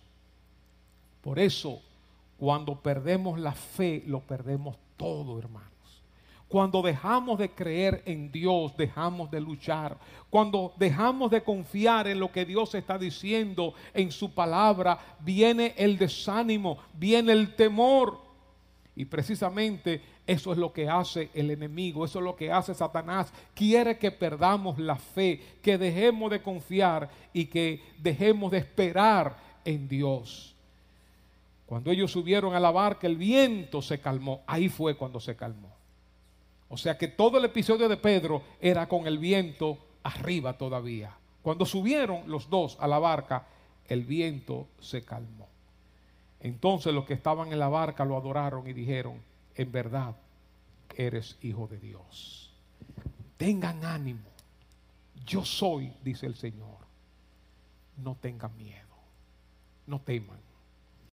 Por 1.22 1.38
eso, 1.38 1.82
cuando 2.38 2.82
perdemos 2.82 3.40
la 3.40 3.54
fe, 3.54 4.04
lo 4.08 4.22
perdemos 4.22 4.76
todo, 4.98 5.38
hermanos. 5.38 5.70
Cuando 6.48 6.82
dejamos 6.82 7.40
de 7.40 7.50
creer 7.52 8.04
en 8.06 8.30
Dios, 8.30 8.76
dejamos 8.76 9.32
de 9.32 9.40
luchar. 9.40 9.98
Cuando 10.30 10.74
dejamos 10.76 11.32
de 11.32 11.44
confiar 11.44 12.08
en 12.08 12.20
lo 12.20 12.30
que 12.30 12.44
Dios 12.44 12.76
está 12.76 12.98
diciendo 12.98 13.74
en 13.94 14.12
su 14.12 14.34
palabra, 14.34 15.00
viene 15.22 15.74
el 15.78 15.98
desánimo, 15.98 16.80
viene 16.94 17.32
el 17.32 17.56
temor. 17.56 18.20
Y 18.98 19.06
precisamente 19.06 20.02
eso 20.32 20.54
es 20.54 20.58
lo 20.58 20.72
que 20.72 20.88
hace 20.88 21.30
el 21.34 21.52
enemigo, 21.52 22.06
eso 22.06 22.20
es 22.20 22.26
lo 22.26 22.38
que 22.38 22.50
hace 22.50 22.74
Satanás. 22.74 23.34
Quiere 23.54 23.98
que 23.98 24.12
perdamos 24.12 24.80
la 24.80 24.96
fe, 24.96 25.42
que 25.62 25.78
dejemos 25.78 26.32
de 26.32 26.42
confiar 26.42 27.10
y 27.34 27.48
que 27.48 27.84
dejemos 27.98 28.50
de 28.50 28.60
esperar 28.60 29.36
en 29.66 29.90
Dios. 29.90 30.56
Cuando 31.66 31.92
ellos 31.92 32.12
subieron 32.12 32.56
a 32.56 32.62
la 32.62 32.72
barca, 32.72 33.08
el 33.08 33.18
viento 33.18 33.82
se 33.82 34.00
calmó. 34.00 34.42
Ahí 34.48 34.70
fue 34.70 34.96
cuando 34.96 35.20
se 35.20 35.36
calmó. 35.36 35.70
O 36.70 36.78
sea 36.78 36.98
que 36.98 37.10
todo 37.10 37.38
el 37.38 37.44
episodio 37.44 37.90
de 37.90 37.98
Pedro 37.98 38.42
era 38.62 38.88
con 38.88 39.08
el 39.08 39.18
viento 39.18 39.80
arriba 40.04 40.58
todavía. 40.58 41.14
Cuando 41.42 41.66
subieron 41.66 42.24
los 42.28 42.50
dos 42.50 42.78
a 42.80 42.88
la 42.88 43.00
barca, 43.00 43.48
el 43.90 44.06
viento 44.06 44.70
se 44.80 45.04
calmó. 45.04 45.50
Entonces 46.40 46.94
los 46.94 47.04
que 47.04 47.16
estaban 47.16 47.52
en 47.52 47.60
la 47.60 47.68
barca 47.68 48.06
lo 48.06 48.16
adoraron 48.16 48.66
y 48.70 48.72
dijeron, 48.72 49.20
en 49.56 49.72
verdad, 49.72 50.16
eres 50.96 51.38
hijo 51.42 51.68
de 51.68 51.78
Dios. 51.80 52.54
Tengan 53.38 53.84
ánimo. 53.86 54.30
Yo 55.26 55.46
soy, 55.46 55.94
dice 56.04 56.26
el 56.26 56.36
Señor. 56.36 56.78
No 57.98 58.16
tengan 58.16 58.56
miedo. 58.58 58.96
No 59.88 60.02
teman. 60.02 60.40